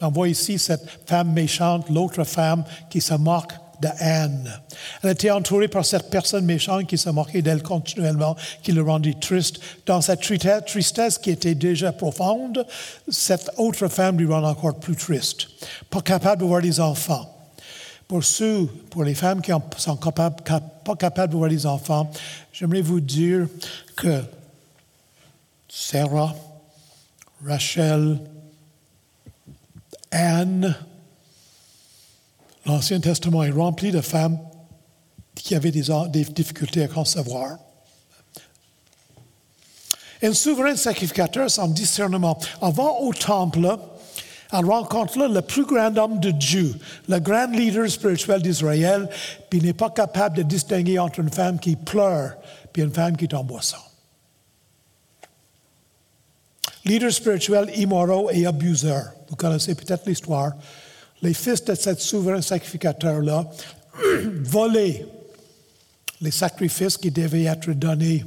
[0.00, 4.50] On voit ici cette femme méchante, l'autre femme qui se moque de haine.
[5.02, 9.14] Elle était entourée par cette personne méchante qui se moquait d'elle continuellement, qui le rendait
[9.20, 9.60] triste.
[9.86, 12.66] Dans cette tristesse qui était déjà profonde,
[13.08, 15.48] cette autre femme lui rend encore plus triste.
[15.90, 17.34] Pas capable de voir les enfants.
[18.06, 22.10] Pour ceux, pour les femmes qui sont capables, pas capables de voir les enfants,
[22.52, 23.46] j'aimerais vous dire
[23.96, 24.22] que
[25.68, 26.34] Sarah,
[27.44, 28.18] Rachel,
[30.10, 30.74] Anne,
[32.68, 34.38] L'Ancien Testament est rempli de femmes
[35.34, 37.56] qui avaient des, difficultés à concevoir.
[40.22, 42.38] Un souverain sacrificateur sans discernement.
[42.60, 43.78] Avant au temple,
[44.52, 46.74] elle rencontre le plus grand homme de Dieu,
[47.08, 49.08] le grand leader spirituel d'Israël,
[49.48, 52.34] puis n'est pas capable de distinguer entre une femme qui pleure
[52.76, 53.78] et une femme qui est en boisson.
[56.84, 59.12] Leader spirituel immoraux et abuseur.
[59.30, 60.52] Vous connaissez peut-être l'histoire
[61.22, 63.48] les fils de cet souverain sacrificateur-là
[64.42, 65.06] volaient
[66.20, 68.24] les sacrifices qui devaient être donnés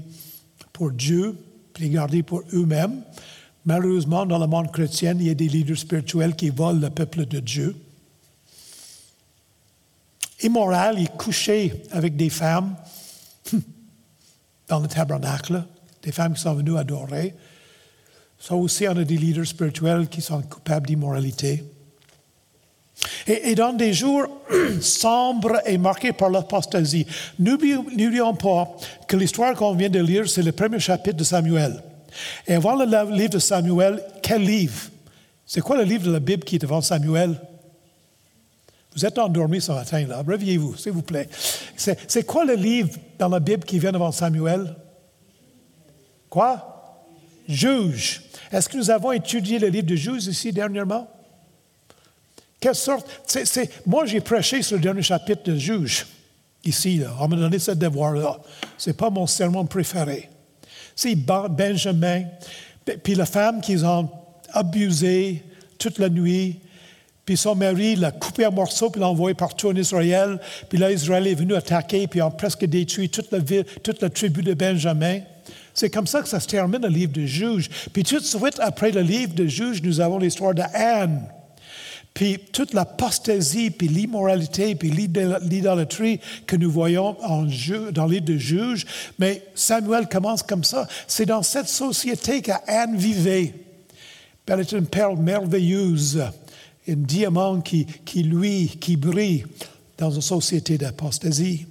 [0.71, 1.37] pour Dieu,
[1.73, 3.01] puis pour eux-mêmes.
[3.65, 7.25] Malheureusement, dans le monde chrétien, il y a des leaders spirituels qui volent le peuple
[7.25, 7.75] de Dieu.
[10.41, 12.75] Immoral, ils couchaient avec des femmes
[14.67, 15.63] dans le tabernacle,
[16.01, 17.35] des femmes qui sont venues adorer.
[18.39, 21.63] Ça aussi, on a des leaders spirituels qui sont coupables d'immoralité.
[23.27, 24.25] Et, dans des jours
[24.81, 27.05] sombres et marqués par l'apostasie,
[27.39, 28.75] n'oublions pas
[29.07, 31.81] que l'histoire qu'on vient de lire, c'est le premier chapitre de Samuel.
[32.47, 32.85] Et avant le
[33.15, 34.89] livre de Samuel, quel livre?
[35.45, 37.35] C'est quoi le livre de la Bible qui est devant Samuel?
[38.95, 40.21] Vous êtes endormis ce matin, là.
[40.27, 41.29] Réveillez-vous, s'il vous plaît.
[41.77, 44.75] C'est quoi le livre dans la Bible qui vient devant Samuel?
[46.29, 47.03] Quoi?
[47.47, 48.23] Juge.
[48.51, 51.07] Est-ce que nous avons étudié le livre de Juge ici dernièrement?
[52.61, 53.07] Quelle sorte.
[53.87, 56.05] moi, j'ai prêché sur le dernier chapitre de Juge.
[56.63, 58.39] Ici, là, on m'a donné ce devoir-là.
[58.77, 60.29] Ce n'est pas mon sermon préféré.
[60.95, 62.25] C'est Benjamin,
[63.03, 64.07] puis la femme qu'ils ont
[64.53, 65.43] abusée
[65.79, 66.59] toute la nuit,
[67.25, 70.39] puis son mari l'a coupé en morceaux, puis l'a envoyé partout en Israël.
[70.69, 74.09] Puis là, Israël est venu attaquer, puis a presque détruit toute la, ville, toute la
[74.09, 75.21] tribu de Benjamin.
[75.73, 77.69] C'est comme ça que ça se termine le livre de Juges.
[77.91, 81.23] Puis tout de suite après le livre de Juges, nous avons l'histoire de Anne.
[82.13, 87.15] Puis toute l'apostasie, puis l'immoralité, puis l'idolâtrie que nous voyons
[87.91, 88.85] dans le livre de Juges.
[89.17, 90.87] Mais Samuel commence comme ça.
[91.07, 93.53] C'est dans cette société qu'Anne vivait.
[94.47, 96.21] Elle est une perle merveilleuse
[96.87, 99.45] un diamant qui, qui luit, qui brille
[99.97, 101.67] dans une société d'apostasie.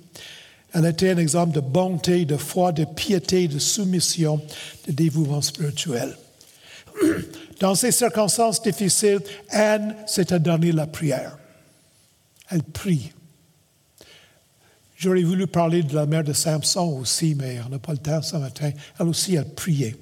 [0.72, 4.40] Elle était un exemple de bonté, de foi, de piété, de soumission,
[4.86, 6.16] de dévouement spirituel.
[7.60, 11.38] Dans ces circonstances difficiles, Anne s'est donnée la prière.
[12.48, 13.12] Elle prie.
[14.96, 18.22] J'aurais voulu parler de la mère de Samson aussi, mais on n'a pas le temps
[18.22, 18.70] ce matin.
[18.98, 19.96] Elle aussi, elle priait.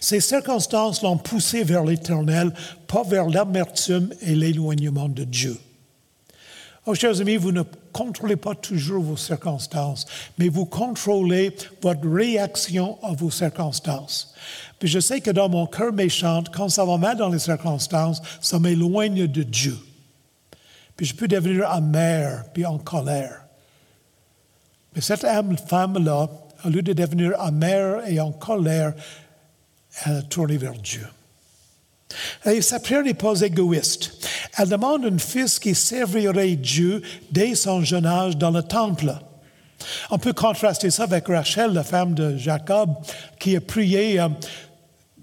[0.00, 2.52] Ces circonstances l'ont poussé vers l'Éternel,
[2.86, 5.58] pas vers l'amertume et l'éloignement de Dieu.
[6.88, 10.06] Oh, chers amis, vous ne contrôlez pas toujours vos circonstances,
[10.38, 14.32] mais vous contrôlez votre réaction à vos circonstances.
[14.80, 18.60] Je sais que dans mon cœur méchant, quand ça va mal dans les circonstances, ça
[18.60, 19.76] m'éloigne de Dieu.
[20.96, 23.44] Puis je peux devenir amer, puis en colère.
[24.94, 25.26] Mais cette
[25.66, 26.28] femme-là,
[26.64, 28.94] au lieu de devenir amère et en colère,
[30.04, 31.06] elle a tourné vers Dieu.
[32.44, 34.12] Et sa prière n'est pas égoïste.
[34.56, 39.14] Elle demande un fils qui servirait Dieu dès son jeune âge dans le temple.
[40.10, 42.94] On peut contraster ça avec Rachel, la femme de Jacob,
[43.38, 44.28] qui a prié euh,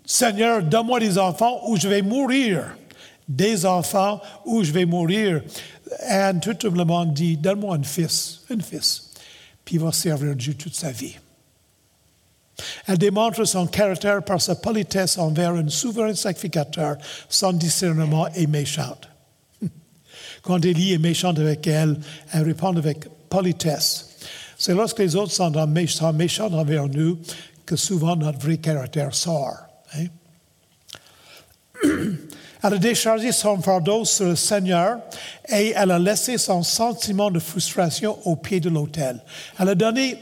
[0.05, 2.75] Seigneur, donne-moi des enfants ou je vais mourir.
[3.27, 5.41] Des enfants ou je vais mourir.
[6.07, 9.11] Anne tout simplement dit Donne-moi un fils, un fils,
[9.63, 11.15] puis il va servir Dieu toute sa vie.
[12.87, 16.97] Elle démontre son caractère par sa politesse envers un souverain sacrificateur.
[17.29, 18.97] Son discernement est méchant.
[20.43, 21.97] Quand Élie est méchant avec elle,
[22.31, 24.09] elle répond avec politesse.
[24.57, 27.19] C'est lorsque les autres sont, méchants envers nous
[27.65, 29.57] que souvent notre vrai caractère sort.
[29.95, 30.05] Hein.
[32.65, 34.99] Elle a déchargé son fardeau sur le Seigneur
[35.49, 39.21] et elle a laissé son sentiment de frustration au pied de l'autel.
[39.59, 40.17] Elle a donné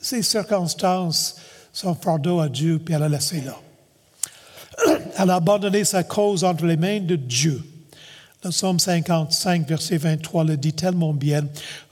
[0.00, 1.36] ses circonstances
[1.74, 3.56] son fardeau à Dieu, puis elle a laissé là.
[5.18, 7.62] Elle a abandonné sa cause entre les mains de Dieu.
[8.42, 11.46] Le psaume 55, verset 23 le dit tellement bien.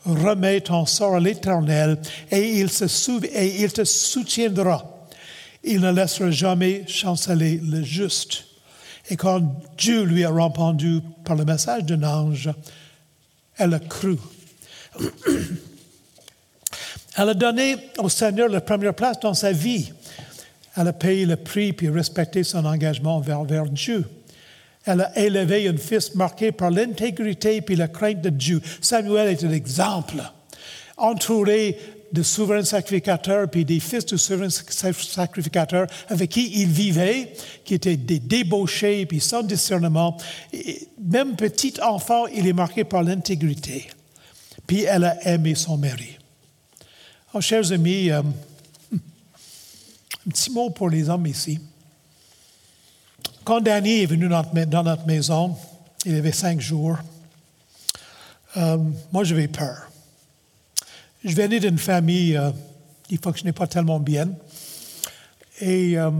[0.04, 1.98] Remets ton sort à l'Éternel
[2.30, 2.68] et il,
[3.32, 5.06] et il te soutiendra.
[5.64, 8.44] Il ne laissera jamais chanceler le juste.
[9.08, 9.40] Et quand
[9.78, 12.50] Dieu lui a répondu par le message d'un ange,
[13.56, 14.16] elle a cru.
[17.16, 19.92] Elle a donné au Seigneur la première place dans sa vie.
[20.76, 24.08] Elle a payé le prix puis respecté son engagement vers, vers Dieu.
[24.84, 28.60] Elle a élevé un fils marqué par l'intégrité puis la crainte de Dieu.
[28.80, 30.16] Samuel est un exemple.
[30.96, 31.78] Entouré
[32.12, 37.32] de souverains sacrificateurs puis des fils de souverains sacrificateurs avec qui il vivait,
[37.64, 40.16] qui étaient des débauchés puis sans discernement.
[40.98, 43.88] même petit enfant, il est marqué par l'intégrité.
[44.66, 46.18] Puis elle a aimé son mari.
[47.34, 48.20] Oh, chers amis, euh,
[48.92, 51.58] un petit mot pour les hommes ici.
[53.42, 55.56] Quand Danny est venu dans notre maison,
[56.04, 56.98] il avait cinq jours,
[58.58, 58.76] euh,
[59.10, 59.90] moi j'avais peur.
[61.24, 62.50] Je venais d'une famille euh,
[63.04, 64.28] qui ne fonctionnait pas tellement bien.
[65.62, 66.12] Et à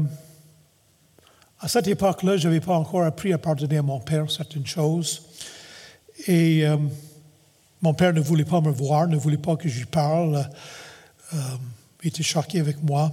[1.68, 5.26] cette époque-là, je n'avais pas encore appris à pardonner à mon père certaines choses.
[6.26, 6.64] Et
[7.82, 10.48] mon père ne voulait pas me voir, ne voulait pas que je parle
[11.35, 11.57] euh,
[12.03, 13.12] était choqué avec moi.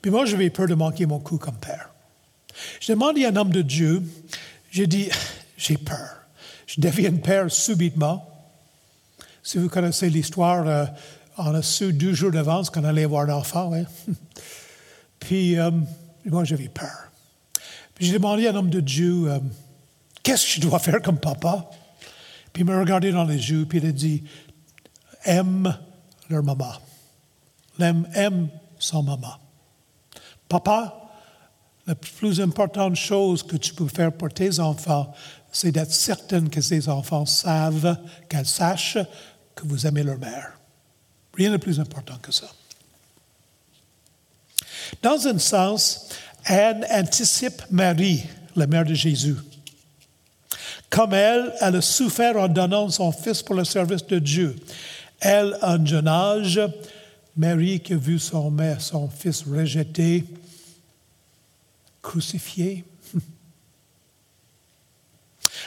[0.00, 1.90] Puis moi, j'avais peur de manquer mon coup comme père.
[2.80, 4.02] Je demandé à un homme de Dieu,
[4.70, 5.10] j'ai dit,
[5.56, 6.22] j'ai peur.
[6.66, 8.28] Je deviens père subitement.
[9.42, 10.86] Si vous connaissez l'histoire, euh,
[11.38, 13.72] on a su deux jours d'avance qu'on allait voir l'enfant.
[13.74, 13.84] Hein?
[15.20, 15.70] Puis euh,
[16.24, 17.10] moi, j'avais peur.
[17.94, 19.38] Puis j'ai demandé à un homme de Dieu, euh,
[20.22, 21.70] qu'est-ce que je dois faire comme papa?
[22.52, 24.24] Puis il m'a regardé dans les yeux, puis il a dit,
[25.24, 25.76] aime
[26.28, 26.72] leur maman
[27.80, 28.48] aime
[28.78, 29.34] son maman.
[30.48, 30.94] Papa,
[31.86, 35.12] la plus importante chose que tu peux faire pour tes enfants,
[35.52, 37.96] c'est d'être certain que ces enfants savent,
[38.28, 38.98] qu'elles sachent
[39.54, 40.58] que vous aimez leur mère.
[41.34, 42.48] Rien de plus important que ça.
[45.02, 46.08] Dans un sens,
[46.44, 48.24] Anne anticipe Marie,
[48.54, 49.36] la mère de Jésus.
[50.90, 54.56] Comme elle, elle a souffert en donnant son fils pour le service de Dieu.
[55.20, 56.60] Elle, un jeune âge,
[57.36, 60.24] Marie qui a vu son, mère, son fils rejeté,
[62.00, 62.84] crucifié.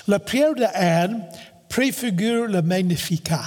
[0.07, 1.23] La prière de Anne
[1.67, 3.45] préfigure le Magnificat,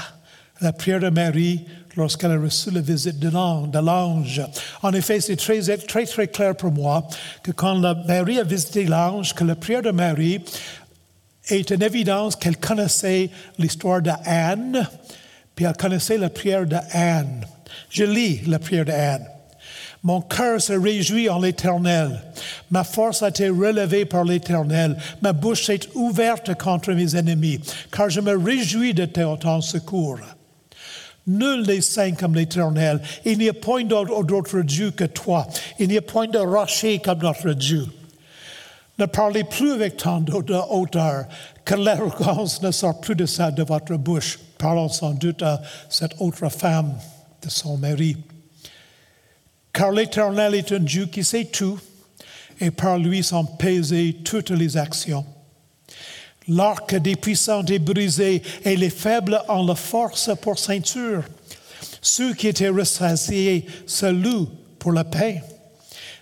[0.61, 1.65] la prière de Marie
[1.97, 4.43] lorsqu'elle a reçu la visite de l'ange.
[4.83, 7.07] En effet, c'est très, très, très clair pour moi
[7.43, 10.43] que quand la Marie a visité l'ange, que la prière de Marie
[11.49, 14.89] est une évidence qu'elle connaissait l'histoire d'Anne,
[15.55, 17.47] puis elle connaissait la prière d'Anne.
[17.91, 19.27] Je lis la prière d'Anne.
[20.03, 22.21] Mon cœur se réjouit en l'Éternel.
[22.71, 24.97] Ma force a été relevée par l'Éternel.
[25.21, 27.61] Ma bouche s'est ouverte contre mes ennemis,
[27.93, 30.19] car je me réjouis de ton secours.
[31.25, 33.01] Nul n'est saint comme l'Éternel.
[33.25, 35.47] Il n'y a point d'autre Dieu que toi.
[35.79, 37.87] Il n'y a point de rocher comme notre Dieu.
[38.99, 41.27] Ne parlez plus avec tant de hauteur,
[41.65, 44.39] que l'arrogance ne sort plus de ça de votre bouche.
[44.59, 46.93] Parlons sans doute à cette autre femme
[47.43, 48.17] de son mari.
[49.73, 51.79] Car l'Éternel est un Dieu qui sait tout,
[52.61, 55.25] et par lui sont pesées toutes les actions.
[56.49, 61.25] L'arc des puissants est brisé, et les faibles ont la force pour ceinture.
[62.01, 65.43] Ceux qui étaient rassasiés se louent pour la paix.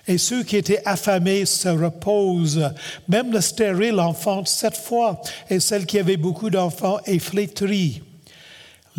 [0.06, 2.70] Et ceux qui étaient affamés se reposent.
[3.08, 8.02] Même le stérile enfante sept fois, et celle qui avait beaucoup d'enfants est flétrie.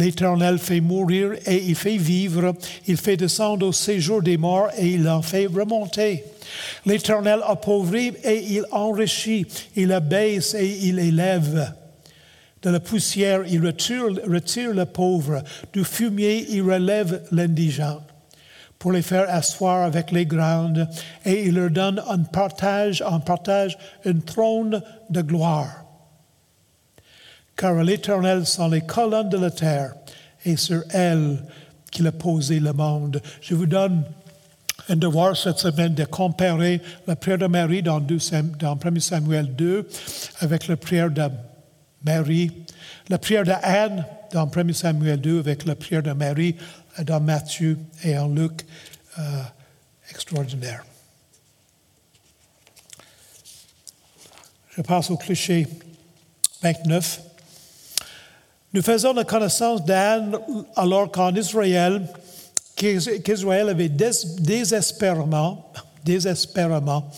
[0.02, 2.56] L'Éternel fait mourir et il fait vivre.
[2.88, 6.24] Il fait descendre au séjour des morts et il en fait remonter.
[6.88, 9.45] L'Éternel appauvrit et il enrichit.
[9.76, 11.76] Il abaisse et il élève.
[12.64, 15.43] De la poussière, il retire, le pauvre.
[15.72, 18.02] Du fumier, il relève l'indigent
[18.80, 20.89] pour les faire asseoir avec les grandes,
[21.24, 24.82] et il leur donne un partage, en partage, un trône
[25.12, 25.80] de gloire
[27.62, 29.93] car l'Éternel sont les colonnes de la terre,
[30.43, 31.45] et sur elles
[31.91, 33.22] qu'il a posé le monde.
[33.39, 34.03] Je vous donne
[34.89, 39.88] un devoir cette semaine de comparer la prière de Marie dans, 1 Samuel 2
[40.39, 41.30] avec la prière de
[42.03, 42.51] Marie,
[43.09, 46.55] la prière de Anne dans 1 Samuel 2 avec la prière de Marie
[47.05, 48.66] dans Matthieu et en Luc.
[49.20, 49.22] Euh,
[50.09, 50.84] extraordinaire.
[54.76, 55.68] Je passe au cliché
[56.64, 57.30] 29.
[58.74, 60.38] Nous faisons la connaissance d'Anne
[60.76, 62.07] alors qu'en Israël,
[62.76, 65.72] qu'Israël avait désespérément,
[66.05, 67.11] désespérément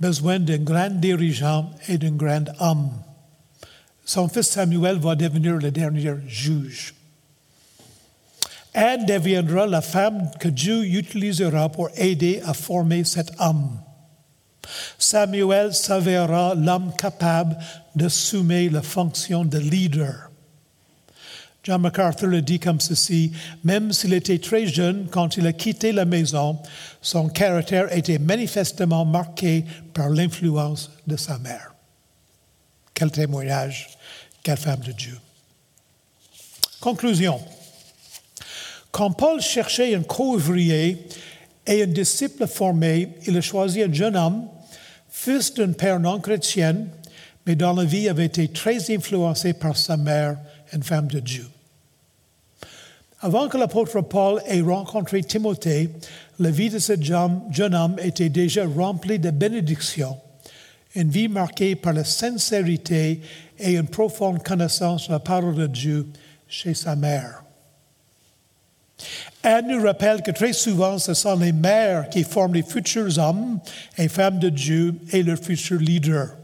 [0.00, 2.90] besoin d'un grand dirigeant et d'un grand homme.
[4.04, 6.94] Son fils Samuel va devenir le dernier juge.
[8.72, 13.78] Anne deviendra la femme que Dieu utilisera pour aider à former cet homme.
[14.98, 17.58] Samuel s'avérera l'homme capable
[17.94, 20.27] d'assumer la fonction de leader.
[21.68, 23.30] John MacArthur le dit comme ceci,
[23.62, 26.58] même s'il était très jeune quand il a quitté la maison,
[27.02, 31.74] son caractère était manifestement marqué par l'influence de sa mère.
[32.94, 33.90] Quel témoignage,
[34.42, 35.18] quelle femme de Dieu.
[36.80, 37.38] Conclusion.
[38.90, 41.06] Quand Paul cherchait un co-ouvrier
[41.66, 44.48] et un disciple formé, il a choisi un jeune homme,
[45.10, 46.86] fils d'un père non chrétien,
[47.44, 50.38] mais dont la vie avait été très influencée par sa mère,
[50.72, 51.44] une femme de Dieu.
[53.20, 55.90] Avant que l'apôtre Paul ait rencontré Timothée,
[56.38, 56.92] la vie de ce
[57.50, 60.16] jeune homme était déjà remplie de bénédictions,
[60.94, 63.20] une vie marquée par la sincérité
[63.58, 66.06] et une profonde connaissance de la parole de Dieu
[66.46, 67.42] chez sa mère.
[69.42, 73.58] Anne nous rappelle que très souvent, ce sont les mères qui forment les futurs hommes
[73.96, 76.36] et femmes de Dieu et leurs futurs leaders.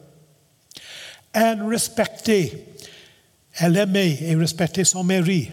[1.32, 2.66] Anne respectait,
[3.58, 5.50] elle aimait et respectait son mari.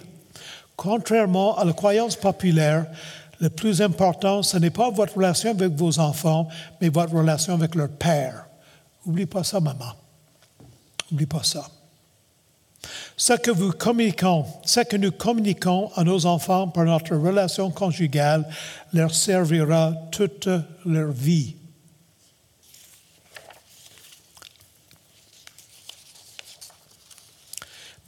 [0.75, 2.85] Contrairement à la croyance populaire,
[3.39, 6.47] le plus important, ce n'est pas votre relation avec vos enfants,
[6.79, 8.45] mais votre relation avec leur père.
[9.05, 9.93] N'oubliez pas ça, maman.
[11.09, 11.67] N'oubliez pas ça.
[13.17, 18.47] Ce que, vous communiquons, ce que nous communiquons à nos enfants par notre relation conjugale
[18.93, 20.49] leur servira toute
[20.85, 21.55] leur vie.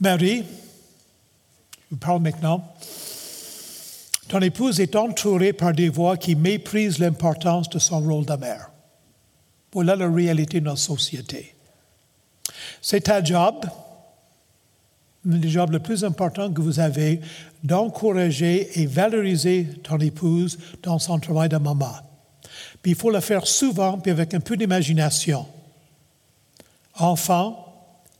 [0.00, 0.44] Marie,
[2.04, 2.62] parle maintenant.
[4.28, 8.70] Ton épouse est entourée par des voix qui méprisent l'importance de son rôle de mère.
[9.72, 11.54] Voilà la réalité de notre société.
[12.80, 13.64] C'est ta job,
[15.24, 17.20] le job le plus important que vous avez,
[17.62, 21.94] d'encourager et valoriser ton épouse dans son travail de maman.
[22.84, 25.46] Il faut le faire souvent, puis avec un peu d'imagination.
[26.98, 27.63] Enfant,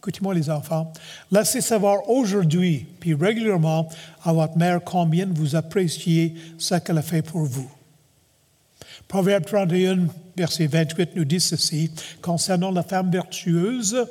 [0.05, 0.92] écoutez-moi les enfants,
[1.30, 3.88] laissez savoir aujourd'hui, puis régulièrement,
[4.22, 7.70] à votre mère combien vous appréciez ce qu'elle a fait pour vous.
[9.09, 11.90] Proverbe 31, verset 28 nous dit ceci,
[12.20, 14.07] concernant la femme vertueuse,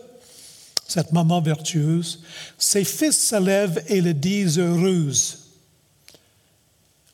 [0.88, 2.24] cette maman vertueuse,
[2.58, 5.52] ses fils se lèvent et le disent heureuse.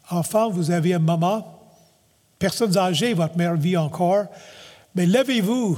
[0.09, 1.45] Enfant, vous avez une maman,
[2.39, 4.27] personnes âgées, votre mère vit encore,
[4.95, 5.77] mais levez-vous,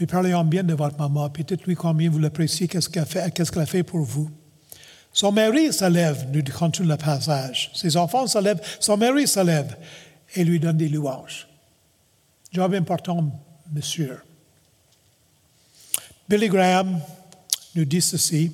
[0.00, 3.66] puis parlez en bien de votre maman, puis dites-lui combien vous l'appréciez, qu'est-ce qu'elle fait,
[3.66, 4.30] fait pour vous.
[5.12, 7.70] Son mari se lève, nous continue le passage.
[7.74, 9.76] Ses enfants se lèvent, son mari se lève
[10.34, 11.46] et lui donne des louanges.
[12.50, 13.30] Job important,
[13.74, 14.22] monsieur.
[16.26, 16.98] Billy Graham
[17.74, 18.52] nous dit ceci.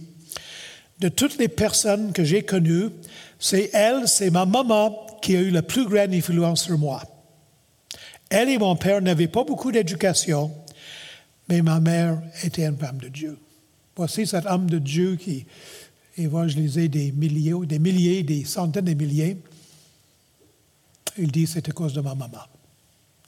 [0.98, 2.88] De toutes les personnes que j'ai connues,
[3.38, 7.04] c'est elle, c'est ma maman qui a eu la plus grande influence sur moi.
[8.30, 10.50] Elle et mon père n'avaient pas beaucoup d'éducation,
[11.48, 13.38] mais ma mère était une femme de Dieu.
[13.96, 15.46] Voici cette âme de Dieu qui
[16.16, 19.38] évangélisait des milliers, des milliers, des centaines de milliers.
[21.18, 22.42] Il dit, c'est à cause de ma maman.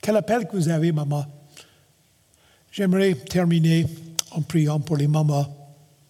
[0.01, 1.25] Quel appel que vous avez, maman.
[2.71, 3.87] J'aimerais terminer
[4.31, 5.47] en priant pour les mamans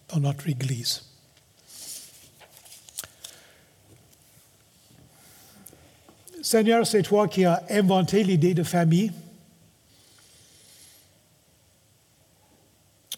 [0.09, 1.03] dans notre Église.
[6.41, 9.11] Seigneur, c'est toi qui as inventé l'idée de famille.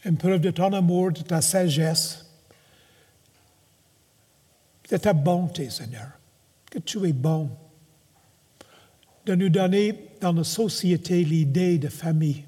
[0.04, 2.26] Une preuve de ton amour, de ta sagesse,
[4.90, 6.10] de ta bonté, Seigneur.
[6.70, 7.50] Que tu es bon
[9.26, 12.44] de nous donner dans nos sociétés l'idée de famille.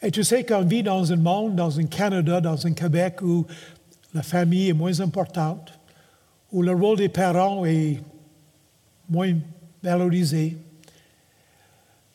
[0.00, 3.46] Et tu sais qu'on vit dans un monde, dans un Canada, dans un Québec où
[4.14, 5.72] la famille est moins importante,
[6.52, 8.00] où le rôle des parents est
[9.08, 9.34] moins
[9.82, 10.56] valorisé.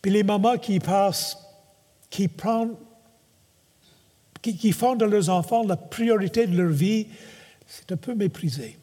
[0.01, 1.37] Puis les mamans qui passent,
[4.41, 7.07] qui font de leurs enfants la priorité de leur vie,
[7.65, 8.77] c'est un peu méprisé.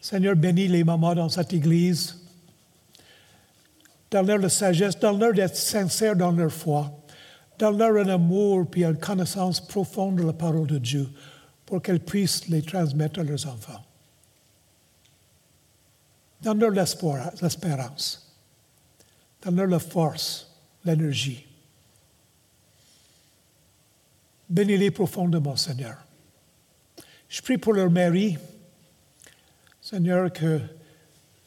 [0.00, 2.24] Seigneur, bénis les mamans dans cette Église.
[4.08, 6.92] Donne-leur la sagesse, donne-leur d'être sincères dans leur foi.
[7.58, 11.08] Donne-leur un amour puis une connaissance profonde de la parole de Dieu
[11.64, 13.82] pour qu'elles puissent les transmettre à leurs enfants.
[16.40, 18.25] Donne-leur l'espérance.
[19.46, 20.50] Donne-leur la force,
[20.84, 21.46] l'énergie.
[24.50, 26.04] Bénis-les profondément, Seigneur.
[27.28, 28.36] Je prie pour leur mari.
[29.80, 30.60] Seigneur, que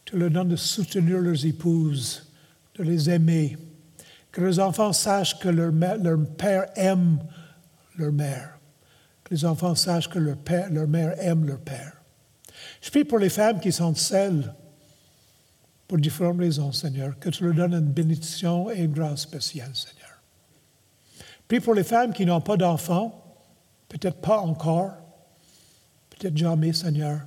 [0.06, 2.26] tu leur donnes de soutenir leurs épouses,
[2.76, 3.58] de les aimer,
[4.32, 5.74] que leurs enfants sachent que leur,
[6.38, 7.20] père aime
[7.98, 8.60] leur mère,
[9.26, 11.98] que les enfants sachent que leur, père, leur mère aime leur père.
[12.82, 14.54] Je prie pour les femmes qui sont seules,
[15.90, 20.22] pour différentes raisons, Seigneur, que tu leur donnes une bénédiction et une grâce spéciale, Seigneur.
[21.50, 23.22] Prie pour les femmes qui n'ont pas d'enfants,
[23.90, 24.92] peut-être pas encore,
[26.12, 27.20] peut-être jamais, Seigneur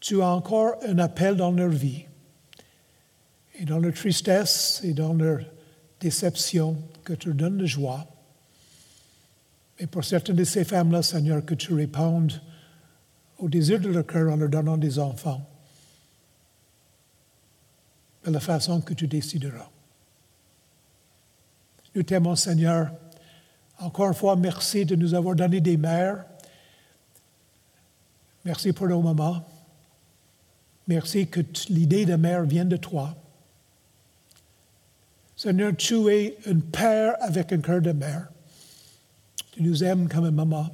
[0.00, 2.04] tu as encore un appel dans leur vie.
[3.58, 5.40] Et dans leur tristesse et dans leur
[6.00, 8.06] déception, que tu leur donnes de joie.
[9.78, 12.40] Et pour certaines de ces femmes-là, Seigneur, que tu répondes
[13.38, 15.46] au désir de leur cœur en leur donnant des enfants,
[18.24, 19.68] de la façon que tu décideras.
[21.94, 22.92] Nous t'aimons, Seigneur.
[23.78, 26.24] Encore une fois, merci de nous avoir donné des mères.
[28.44, 29.44] Merci pour nos mamans.
[30.86, 33.16] Merci que l'idée de mère vienne de toi.
[35.36, 38.28] Seigneur, tu es un père avec un cœur de mère.
[39.52, 40.68] Tu nous aimes comme une maman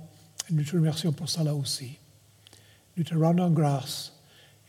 [0.48, 1.98] et nous te remercions pour cela aussi.
[2.96, 4.15] Nous te rendons grâce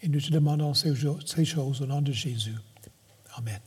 [0.02, 2.56] et nous te demandons ces choses au nom de Jésus.
[3.36, 3.60] Amen.